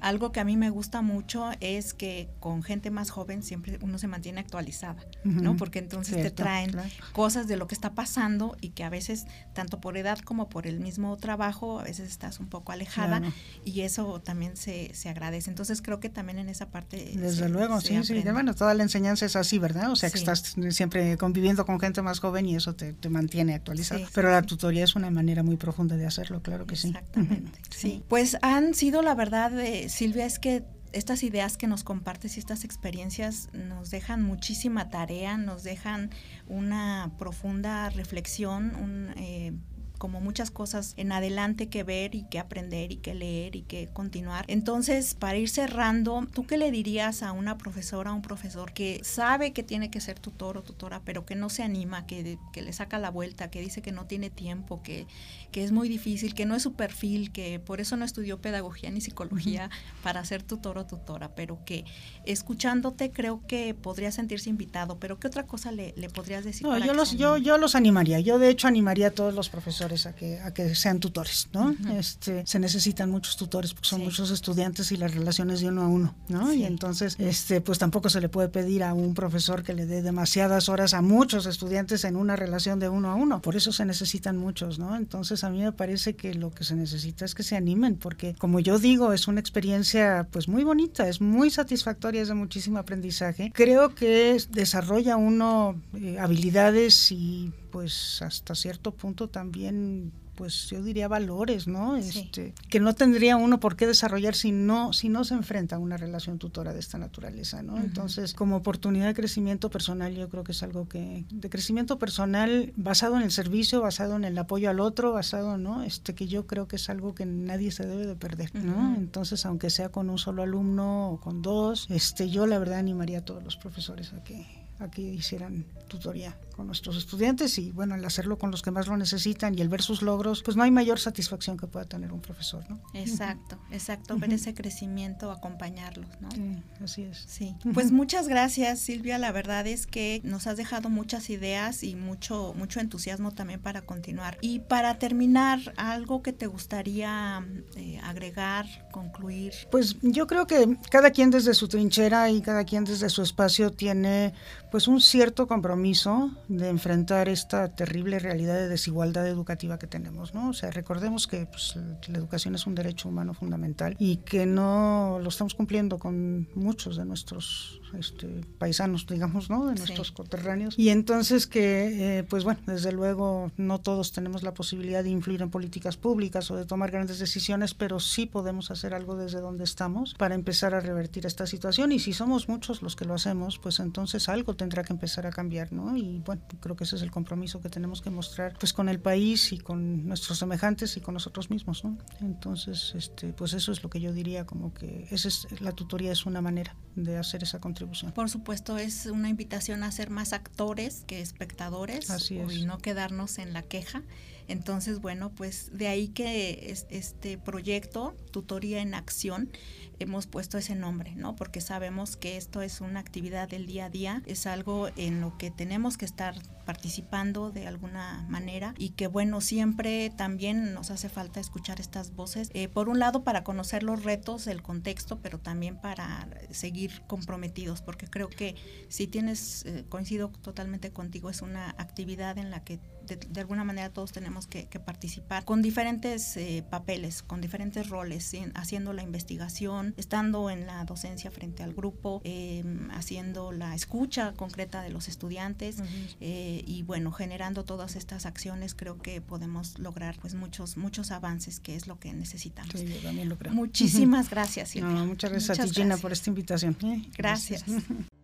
Algo 0.00 0.32
que 0.32 0.40
a 0.40 0.44
mí 0.44 0.56
me 0.56 0.70
gusta 0.70 1.02
mucho 1.02 1.50
es 1.61 1.94
que 1.94 2.28
con 2.40 2.62
gente 2.62 2.90
más 2.90 3.11
joven 3.11 3.42
siempre 3.42 3.78
uno 3.82 3.98
se 3.98 4.08
mantiene 4.08 4.40
actualizada, 4.40 5.02
¿no? 5.24 5.56
Porque 5.56 5.78
entonces 5.78 6.16
te 6.16 6.30
traen 6.30 6.72
cosas 7.12 7.46
de 7.48 7.56
lo 7.56 7.66
que 7.66 7.74
está 7.74 7.94
pasando 7.94 8.56
y 8.61 8.70
que 8.70 8.85
a 8.85 8.90
veces, 8.90 9.26
tanto 9.54 9.80
por 9.80 9.96
edad 9.96 10.18
como 10.18 10.48
por 10.48 10.66
el 10.66 10.80
mismo 10.80 11.16
trabajo, 11.16 11.80
a 11.80 11.85
veces 11.85 12.11
estás 12.11 12.40
un 12.40 12.48
poco 12.48 12.72
alejada 12.72 13.22
y 13.64 13.82
eso 13.82 14.20
también 14.20 14.56
se, 14.56 14.94
se 14.94 15.08
agradece. 15.08 15.50
Entonces, 15.50 15.62
entonces 15.62 15.81
creo 15.81 16.01
que 16.01 16.09
también 16.09 16.40
en 16.40 16.48
esa 16.48 16.70
parte... 16.70 17.12
Desde 17.14 17.48
luego, 17.48 17.81
sí, 17.81 18.03
sí. 18.03 18.20
Bueno, 18.33 18.53
toda 18.55 18.75
la 18.75 18.83
enseñanza 18.83 19.27
es 19.27 19.37
así, 19.37 19.61
¿verdad? 19.61 19.92
O 19.92 19.96
sea, 19.96 20.11
que 20.11 20.18
estás 20.18 20.57
siempre 20.70 21.16
conviviendo 21.16 21.64
con 21.64 21.79
gente 21.79 22.03
más 22.03 22.18
joven 22.18 22.46
y 22.46 22.57
eso 22.57 22.75
te, 22.75 22.96
mantiene 23.09 23.55
actualizado. 23.55 24.03
Pero 24.12 24.31
la 24.31 24.42
tutoría 24.42 24.83
es 24.83 24.96
una 24.96 25.11
manera 25.11 25.44
muy 25.44 25.57
profunda 25.57 25.96
de 25.96 26.05
hacerlo, 26.05 26.42
claro 26.42 26.66
que 26.66 26.75
sí. 26.75 26.88
Exactamente, 26.88 27.61
sí. 27.70 28.03
Pues 28.09 28.37
han 28.42 28.75
sido, 28.75 29.03
la 29.03 29.14
verdad, 29.14 29.53
de, 29.53 29.88
Silvia, 29.88 30.27
es 30.27 30.40
que 30.40 30.64
estas 30.92 31.22
ideas 31.22 31.57
que 31.57 31.66
nos 31.68 31.85
compartes 31.85 32.37
y 32.37 32.40
estas 32.40 32.64
experiencias 32.64 33.48
nos 33.53 33.90
dejan 33.90 34.22
muchísima 34.22 34.90
tarea, 34.90 35.37
nos 35.37 35.62
dejan 35.62 36.11
una 36.48 37.12
profunda 37.18 37.88
reflexión, 37.90 38.75
un, 38.75 39.14
eh, 39.16 39.53
como 40.02 40.20
muchas 40.20 40.50
cosas 40.50 40.94
en 40.96 41.12
adelante 41.12 41.68
que 41.68 41.84
ver 41.84 42.16
y 42.16 42.24
que 42.24 42.40
aprender 42.40 42.90
y 42.90 42.96
que 42.96 43.14
leer 43.14 43.54
y 43.54 43.62
que 43.62 43.86
continuar. 43.86 44.44
Entonces, 44.48 45.14
para 45.14 45.38
ir 45.38 45.48
cerrando, 45.48 46.26
¿tú 46.34 46.44
qué 46.44 46.56
le 46.56 46.72
dirías 46.72 47.22
a 47.22 47.30
una 47.30 47.56
profesora, 47.56 48.10
a 48.10 48.12
un 48.12 48.20
profesor 48.20 48.72
que 48.72 49.00
sabe 49.04 49.52
que 49.52 49.62
tiene 49.62 49.92
que 49.92 50.00
ser 50.00 50.18
tutor 50.18 50.58
o 50.58 50.64
tutora, 50.64 51.02
pero 51.04 51.24
que 51.24 51.36
no 51.36 51.48
se 51.48 51.62
anima, 51.62 52.04
que, 52.04 52.36
que 52.52 52.62
le 52.62 52.72
saca 52.72 52.98
la 52.98 53.10
vuelta, 53.10 53.48
que 53.48 53.60
dice 53.60 53.80
que 53.80 53.92
no 53.92 54.06
tiene 54.06 54.28
tiempo, 54.28 54.82
que, 54.82 55.06
que 55.52 55.62
es 55.62 55.70
muy 55.70 55.88
difícil, 55.88 56.34
que 56.34 56.46
no 56.46 56.56
es 56.56 56.62
su 56.62 56.72
perfil, 56.72 57.30
que 57.30 57.60
por 57.60 57.80
eso 57.80 57.96
no 57.96 58.04
estudió 58.04 58.40
pedagogía 58.40 58.90
ni 58.90 59.00
psicología 59.00 59.70
para 60.02 60.24
ser 60.24 60.42
tutor 60.42 60.78
o 60.78 60.86
tutora, 60.86 61.34
pero 61.34 61.64
que 61.64 61.84
escuchándote 62.24 63.12
creo 63.12 63.42
que 63.46 63.74
podría 63.74 64.10
sentirse 64.10 64.50
invitado, 64.50 64.98
pero 64.98 65.20
¿qué 65.20 65.26
otra 65.26 65.46
cosa 65.46 65.70
le, 65.70 65.94
le 65.96 66.08
podrías 66.08 66.44
decir? 66.44 66.66
No, 66.66 66.78
yo, 66.78 66.94
los, 66.94 67.16
yo, 67.16 67.36
yo 67.36 67.58
los 67.58 67.74
animaría, 67.74 68.18
yo 68.20 68.38
de 68.38 68.48
hecho 68.48 68.66
animaría 68.66 69.08
a 69.08 69.10
todos 69.10 69.34
los 69.34 69.50
profesores 69.50 70.06
a 70.06 70.14
que, 70.14 70.40
a 70.40 70.52
que 70.54 70.74
sean 70.74 70.98
tutores, 70.98 71.48
¿no? 71.52 71.76
este, 71.92 72.46
se 72.46 72.58
necesitan 72.58 73.10
muchos 73.10 73.36
tutores 73.36 73.74
porque 73.74 73.88
son 73.88 74.02
muchos 74.02 74.30
estudiantes 74.30 74.90
y 74.90 74.96
las 74.96 75.14
relaciones 75.14 75.60
de 75.60 75.68
uno 75.68 75.82
a 75.82 75.88
uno, 75.88 76.14
¿no? 76.28 76.52
Y 76.52 76.64
entonces, 76.64 77.16
este, 77.18 77.60
pues 77.60 77.78
tampoco 77.78 78.08
se 78.08 78.20
le 78.20 78.28
puede 78.28 78.48
pedir 78.48 78.82
a 78.82 78.94
un 78.94 79.14
profesor 79.14 79.62
que 79.62 79.74
le 79.74 79.86
dé 79.86 80.02
demasiadas 80.02 80.68
horas 80.68 80.94
a 80.94 81.02
muchos 81.02 81.46
estudiantes 81.46 82.04
en 82.04 82.16
una 82.16 82.36
relación 82.36 82.78
de 82.78 82.88
uno 82.88 83.10
a 83.10 83.14
uno. 83.14 83.42
Por 83.42 83.56
eso 83.56 83.72
se 83.72 83.84
necesitan 83.84 84.36
muchos, 84.36 84.78
¿no? 84.78 84.96
Entonces 84.96 85.41
a 85.44 85.50
mí 85.50 85.62
me 85.62 85.72
parece 85.72 86.16
que 86.16 86.35
lo 86.35 86.50
que 86.50 86.64
se 86.64 86.74
necesita 86.74 87.24
es 87.24 87.35
que 87.35 87.42
se 87.42 87.57
animen, 87.57 87.96
porque 87.96 88.35
como 88.35 88.61
yo 88.61 88.78
digo, 88.78 89.12
es 89.12 89.28
una 89.28 89.40
experiencia 89.40 90.28
pues 90.31 90.48
muy 90.48 90.64
bonita, 90.64 91.09
es 91.09 91.20
muy 91.20 91.50
satisfactoria, 91.50 92.22
es 92.22 92.28
de 92.28 92.35
muchísimo 92.35 92.78
aprendizaje. 92.78 93.50
Creo 93.55 93.94
que 93.94 94.37
desarrolla 94.50 95.16
uno 95.16 95.81
eh, 95.94 96.18
habilidades 96.18 97.12
y 97.12 97.52
pues 97.70 98.22
hasta 98.22 98.55
cierto 98.55 98.92
punto 98.92 99.28
también 99.28 100.12
pues 100.42 100.66
yo 100.70 100.83
diría 100.83 101.07
valores, 101.07 101.68
¿no? 101.68 101.96
Este, 101.96 102.52
que 102.68 102.81
no 102.81 102.96
tendría 102.96 103.37
uno 103.37 103.61
por 103.61 103.76
qué 103.76 103.87
desarrollar 103.87 104.35
si 104.35 104.50
no, 104.50 104.92
si 104.92 105.09
no 105.09 105.22
se 105.22 105.35
enfrenta 105.35 105.76
a 105.76 105.78
una 105.78 105.96
relación 105.96 106.40
tutora 106.40 106.72
de 106.72 106.81
esta 106.81 106.98
naturaleza, 106.98 107.62
¿no? 107.62 107.78
Entonces, 107.78 108.35
como 108.35 108.57
oportunidad 108.57 109.07
de 109.07 109.14
crecimiento 109.14 109.70
personal, 109.70 110.16
yo 110.16 110.28
creo 110.28 110.42
que 110.42 110.50
es 110.50 110.64
algo 110.64 110.88
que, 110.88 111.26
de 111.31 111.48
crecimiento 111.48 111.96
personal 112.00 112.72
basado 112.74 113.18
en 113.18 113.22
el 113.22 113.31
servicio, 113.31 113.83
basado 113.83 114.16
en 114.16 114.24
el 114.24 114.37
apoyo 114.37 114.68
al 114.68 114.81
otro, 114.81 115.12
basado, 115.12 115.59
¿no? 115.59 115.85
Este, 115.85 116.12
que 116.16 116.26
yo 116.26 116.48
creo 116.48 116.66
que 116.66 116.74
es 116.74 116.90
algo 116.90 117.14
que 117.14 117.24
nadie 117.24 117.70
se 117.70 117.87
debe 117.87 118.05
de 118.05 118.16
perder, 118.16 118.52
¿no? 118.57 118.96
Entonces, 118.96 119.46
aunque 119.46 119.70
sea 119.70 119.90
con 119.90 120.11
un 120.11 120.18
solo 120.18 120.42
alumno 120.42 121.11
o 121.11 121.20
con 121.20 121.40
dos, 121.40 121.87
este, 121.88 122.31
yo 122.31 122.48
la 122.48 122.59
verdad 122.59 122.81
animaría 122.81 123.18
a 123.18 123.24
todos 123.24 123.44
los 123.44 123.57
profesores 123.57 124.12
a 124.12 124.24
que, 124.24 124.62
a 124.83 124.90
que 124.90 125.03
hicieran 125.03 125.64
tutoría 125.88 126.37
con 126.57 126.66
nuestros 126.66 126.97
estudiantes 126.97 127.59
y 127.59 127.71
bueno, 127.73 127.95
el 127.95 128.05
hacerlo 128.05 128.38
con 128.38 128.51
los 128.51 128.62
que 128.62 128.71
más 128.71 128.87
lo 128.87 128.97
necesitan 128.97 129.57
y 129.57 129.62
el 129.62 129.68
ver 129.68 129.83
sus 129.83 130.03
logros, 130.03 130.42
pues 130.42 130.57
no 130.57 130.62
hay 130.62 130.71
mayor 130.71 130.99
satisfacción 130.99 131.57
que 131.57 131.66
pueda 131.66 131.87
tener 131.87 132.12
un 132.12 132.21
profesor, 132.21 132.64
¿no? 132.68 132.81
Exacto, 132.95 133.59
exacto, 133.71 134.16
ver 134.18 134.33
ese 134.33 134.55
crecimiento, 134.55 135.31
acompañarlos, 135.31 136.09
¿no? 136.21 136.31
Sí, 136.31 136.62
así 136.83 137.03
es. 137.03 137.25
Sí, 137.27 137.57
pues 137.75 137.92
muchas 137.92 138.29
gracias 138.29 138.81
Silvia, 138.81 139.18
la 139.18 139.33
verdad 139.33 139.66
es 139.66 139.87
que 139.87 140.21
nos 140.25 140.47
has 140.47 140.57
dejado 140.57 140.88
muchas 140.88 141.31
ideas 141.31 141.83
y 141.83 141.95
mucho, 141.95 142.55
mucho 142.57 142.81
entusiasmo 142.81 143.33
también 143.33 143.61
para 143.61 143.83
continuar. 143.83 144.38
Y 144.40 144.61
para 144.61 144.99
terminar, 144.99 145.61
algo 145.77 146.23
que 146.23 146.33
te 146.33 146.47
gustaría 146.47 147.47
eh, 147.77 147.99
agregar, 148.03 148.66
concluir. 148.90 149.53
Pues 149.71 149.97
yo 150.03 150.27
creo 150.27 150.47
que 150.47 150.77
cada 150.90 151.11
quien 151.11 151.31
desde 151.31 151.55
su 151.55 151.68
trinchera 151.68 152.31
y 152.31 152.40
cada 152.40 152.64
quien 152.64 152.85
desde 152.85 153.09
su 153.09 153.23
espacio 153.23 153.71
tiene 153.71 154.33
pues 154.72 154.88
un 154.88 155.02
cierto 155.02 155.46
compromiso 155.46 156.30
de 156.48 156.70
enfrentar 156.70 157.28
esta 157.28 157.68
terrible 157.74 158.18
realidad 158.18 158.54
de 158.54 158.68
desigualdad 158.68 159.28
educativa 159.28 159.78
que 159.78 159.87
tenemos, 159.87 160.32
¿no? 160.32 160.48
O 160.48 160.52
sea, 160.54 160.70
recordemos 160.70 161.26
que 161.26 161.44
pues, 161.44 161.76
la 162.08 162.16
educación 162.16 162.54
es 162.54 162.66
un 162.66 162.74
derecho 162.74 163.11
humano 163.11 163.35
fundamental 163.35 163.94
y 163.98 164.16
que 164.16 164.46
no 164.46 165.18
lo 165.22 165.28
estamos 165.28 165.52
cumpliendo 165.52 165.98
con 165.98 166.48
muchos 166.54 166.96
de 166.96 167.04
nuestros 167.04 167.82
este, 167.98 168.46
paisanos, 168.58 169.06
digamos, 169.06 169.50
¿no? 169.50 169.66
De 169.66 169.74
nuestros 169.74 170.11
coterráneos. 170.11 170.78
Y 170.78 170.88
entonces 170.88 171.46
que, 171.46 172.20
eh, 172.20 172.24
pues 172.24 172.42
bueno, 172.42 172.61
desde 172.66 172.92
luego 172.92 173.52
no 173.58 173.78
todos 173.78 174.12
tenemos 174.12 174.42
la 174.42 174.54
posibilidad 174.54 175.04
de 175.04 175.11
influir 175.11 175.42
en 175.42 175.50
políticas 175.50 175.98
públicas 175.98 176.50
o 176.50 176.56
de 176.56 176.64
tomar 176.64 176.90
grandes 176.90 177.18
decisiones, 177.18 177.74
pero 177.74 178.00
sí 178.00 178.24
podemos 178.24 178.70
hacer 178.70 178.94
algo 178.94 179.16
desde 179.16 179.40
donde 179.40 179.64
estamos 179.64 180.14
para 180.14 180.35
empezar 180.35 180.74
a 180.74 180.80
revertir 180.80 181.26
esta 181.26 181.46
situación. 181.46 181.92
Y 181.92 181.98
si 181.98 182.14
somos 182.14 182.48
muchos 182.48 182.80
los 182.80 182.96
que 182.96 183.04
lo 183.04 183.12
hacemos, 183.12 183.58
pues 183.58 183.78
entonces 183.78 184.30
algo 184.30 184.54
tendrá 184.62 184.83
que 184.83 184.92
empezar 184.92 185.27
a 185.27 185.31
cambiar, 185.31 185.72
¿no? 185.72 185.96
Y 185.96 186.20
bueno, 186.25 186.42
creo 186.61 186.77
que 186.77 186.85
ese 186.85 186.96
es 186.96 187.03
el 187.03 187.11
compromiso 187.11 187.61
que 187.61 187.68
tenemos 187.68 188.01
que 188.01 188.11
mostrar, 188.11 188.57
pues 188.59 188.72
con 188.72 188.88
el 188.88 189.01
país 189.01 189.53
y 189.53 189.59
con 189.59 190.07
nuestros 190.07 190.38
semejantes 190.38 190.96
y 190.96 191.01
con 191.01 191.14
nosotros 191.14 191.51
mismos, 191.51 191.85
¿no? 191.85 191.98
Entonces, 192.20 192.92
este, 192.94 193.33
pues 193.33 193.53
eso 193.53 193.72
es 193.72 193.83
lo 193.83 193.90
que 193.90 194.01
yo 194.01 194.12
diría, 194.12 194.46
como 194.46 194.72
que 194.72 195.07
esa 195.11 195.29
es, 195.29 195.46
la 195.61 195.72
tutoría 195.72 196.12
es 196.12 196.27
una 196.27 196.40
manera 196.40 196.77
de 196.96 197.16
hacer 197.16 197.42
esa 197.42 197.59
contribución 197.59 198.12
por 198.12 198.31
supuesto, 198.31 198.79
es 198.79 199.07
una 199.07 199.29
invitación 199.29 199.83
a 199.83 199.90
ser 199.90 200.11
más 200.11 200.33
actores 200.33 201.05
que 201.07 201.20
espectadores 201.20 202.31
y 202.31 202.64
no 202.64 202.79
quedarnos 202.79 203.38
en 203.38 203.53
la 203.53 203.62
queja. 203.62 204.03
Entonces, 204.52 205.00
bueno, 205.00 205.30
pues 205.30 205.70
de 205.72 205.88
ahí 205.88 206.08
que 206.08 206.76
este 206.90 207.38
proyecto, 207.38 208.14
Tutoría 208.32 208.82
en 208.82 208.92
Acción, 208.92 209.50
hemos 209.98 210.26
puesto 210.26 210.58
ese 210.58 210.74
nombre, 210.74 211.14
¿no? 211.16 211.36
Porque 211.36 211.62
sabemos 211.62 212.16
que 212.16 212.36
esto 212.36 212.60
es 212.60 212.82
una 212.82 213.00
actividad 213.00 213.48
del 213.48 213.66
día 213.66 213.86
a 213.86 213.88
día, 213.88 214.22
es 214.26 214.46
algo 214.46 214.90
en 214.96 215.22
lo 215.22 215.38
que 215.38 215.50
tenemos 215.50 215.96
que 215.96 216.04
estar 216.04 216.34
participando 216.66 217.50
de 217.50 217.66
alguna 217.66 218.26
manera 218.28 218.74
y 218.78 218.90
que 218.90 219.06
bueno, 219.06 219.40
siempre 219.40 220.10
también 220.10 220.74
nos 220.74 220.90
hace 220.90 221.08
falta 221.08 221.40
escuchar 221.40 221.80
estas 221.80 222.14
voces, 222.14 222.50
eh, 222.52 222.68
por 222.68 222.90
un 222.90 222.98
lado 222.98 223.24
para 223.24 223.44
conocer 223.44 223.82
los 223.82 224.04
retos, 224.04 224.46
el 224.46 224.62
contexto, 224.62 225.18
pero 225.20 225.38
también 225.38 225.80
para 225.80 226.28
seguir 226.50 227.02
comprometidos, 227.06 227.80
porque 227.80 228.06
creo 228.06 228.28
que 228.28 228.54
si 228.88 229.06
tienes, 229.06 229.64
eh, 229.64 229.84
coincido 229.88 230.28
totalmente 230.28 230.92
contigo, 230.92 231.30
es 231.30 231.40
una 231.40 231.70
actividad 231.78 232.36
en 232.36 232.50
la 232.50 232.62
que 232.62 232.78
de, 233.16 233.40
alguna 233.40 233.64
manera 233.64 233.90
todos 233.90 234.12
tenemos 234.12 234.46
que, 234.46 234.66
participar 234.85 235.44
con 235.44 235.62
diferentes 235.62 236.37
eh, 236.37 236.64
papeles, 236.68 237.22
con 237.22 237.40
diferentes 237.40 237.88
roles, 237.88 238.33
haciendo 238.55 238.92
la 238.92 239.03
investigación, 239.03 239.94
estando 239.96 240.51
en 240.51 240.66
la 240.66 240.85
docencia 240.85 241.31
frente 241.31 241.62
al 241.62 241.72
grupo, 241.72 242.20
em, 242.25 242.90
haciendo 242.90 243.53
la 243.53 243.75
escucha 243.75 244.33
concreta 244.35 244.83
de 244.83 244.90
los 244.90 245.09
estudiantes 245.09 245.77
eh, 246.20 246.62
y 246.66 246.83
bueno, 246.83 247.12
generando 247.12 247.64
todas 247.64 247.96
estas 247.96 248.27
acciones, 248.27 248.75
creo 248.75 248.98
que 249.01 249.20
podemos 249.20 249.79
lograr 249.79 250.18
pues 250.20 250.35
muchos, 250.35 250.77
muchos 250.77 251.11
avances, 251.11 251.61
que 251.61 251.77
es 251.77 251.87
lo 251.87 251.98
que 251.98 252.12
necesitamos. 252.12 252.75
Sí, 252.75 252.87
yo 252.87 253.01
también 253.01 253.29
lo 253.29 253.38
creo. 253.38 253.53
Muchísimas 253.53 254.31
gracias, 254.31 254.75
muchas 254.77 255.31
gracias 255.31 255.59
a 255.59 255.64
ti, 255.64 255.70
Gina, 255.70 255.96
por 255.96 256.12
esta 256.12 256.31
invitación. 256.31 256.77
gracias. 257.16 257.64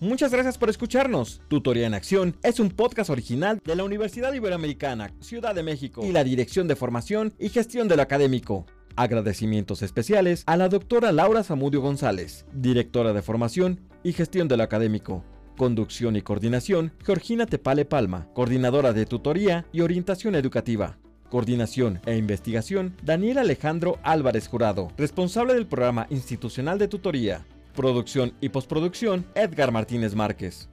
Muchas 0.00 0.32
gracias 0.32 0.56
por 0.56 0.70
escucharnos. 0.70 1.42
Tutoría 1.48 1.86
en 1.86 1.92
Acción 1.92 2.34
es 2.42 2.58
un 2.58 2.70
podcast 2.70 3.10
original 3.10 3.60
de 3.62 3.76
la 3.76 3.84
Universidad 3.84 4.32
Iberoamericana, 4.32 5.12
Ciudad 5.20 5.54
de 5.54 5.62
México 5.62 6.00
y 6.02 6.10
la 6.10 6.24
Dirección 6.24 6.66
de 6.68 6.74
Formación 6.74 7.34
y 7.38 7.50
Gestión 7.50 7.86
del 7.86 8.00
Académico. 8.00 8.64
Agradecimientos 8.96 9.82
especiales 9.82 10.42
a 10.46 10.56
la 10.56 10.70
doctora 10.70 11.12
Laura 11.12 11.42
Zamudio 11.44 11.82
González, 11.82 12.46
directora 12.54 13.12
de 13.12 13.20
Formación 13.20 13.80
y 14.02 14.14
Gestión 14.14 14.48
del 14.48 14.62
Académico. 14.62 15.22
Conducción 15.58 16.16
y 16.16 16.22
coordinación, 16.22 16.94
Georgina 17.04 17.44
Tepale 17.44 17.84
Palma, 17.84 18.26
coordinadora 18.32 18.94
de 18.94 19.04
tutoría 19.04 19.66
y 19.70 19.82
orientación 19.82 20.34
educativa. 20.34 20.96
Coordinación 21.28 22.00
e 22.06 22.16
investigación, 22.16 22.96
Daniel 23.02 23.36
Alejandro 23.36 23.98
Álvarez 24.02 24.48
Jurado, 24.48 24.88
responsable 24.96 25.52
del 25.52 25.66
programa 25.66 26.06
institucional 26.08 26.78
de 26.78 26.88
tutoría. 26.88 27.44
Producción 27.74 28.32
y 28.40 28.48
postproducción, 28.48 29.24
Edgar 29.34 29.72
Martínez 29.72 30.14
Márquez. 30.14 30.68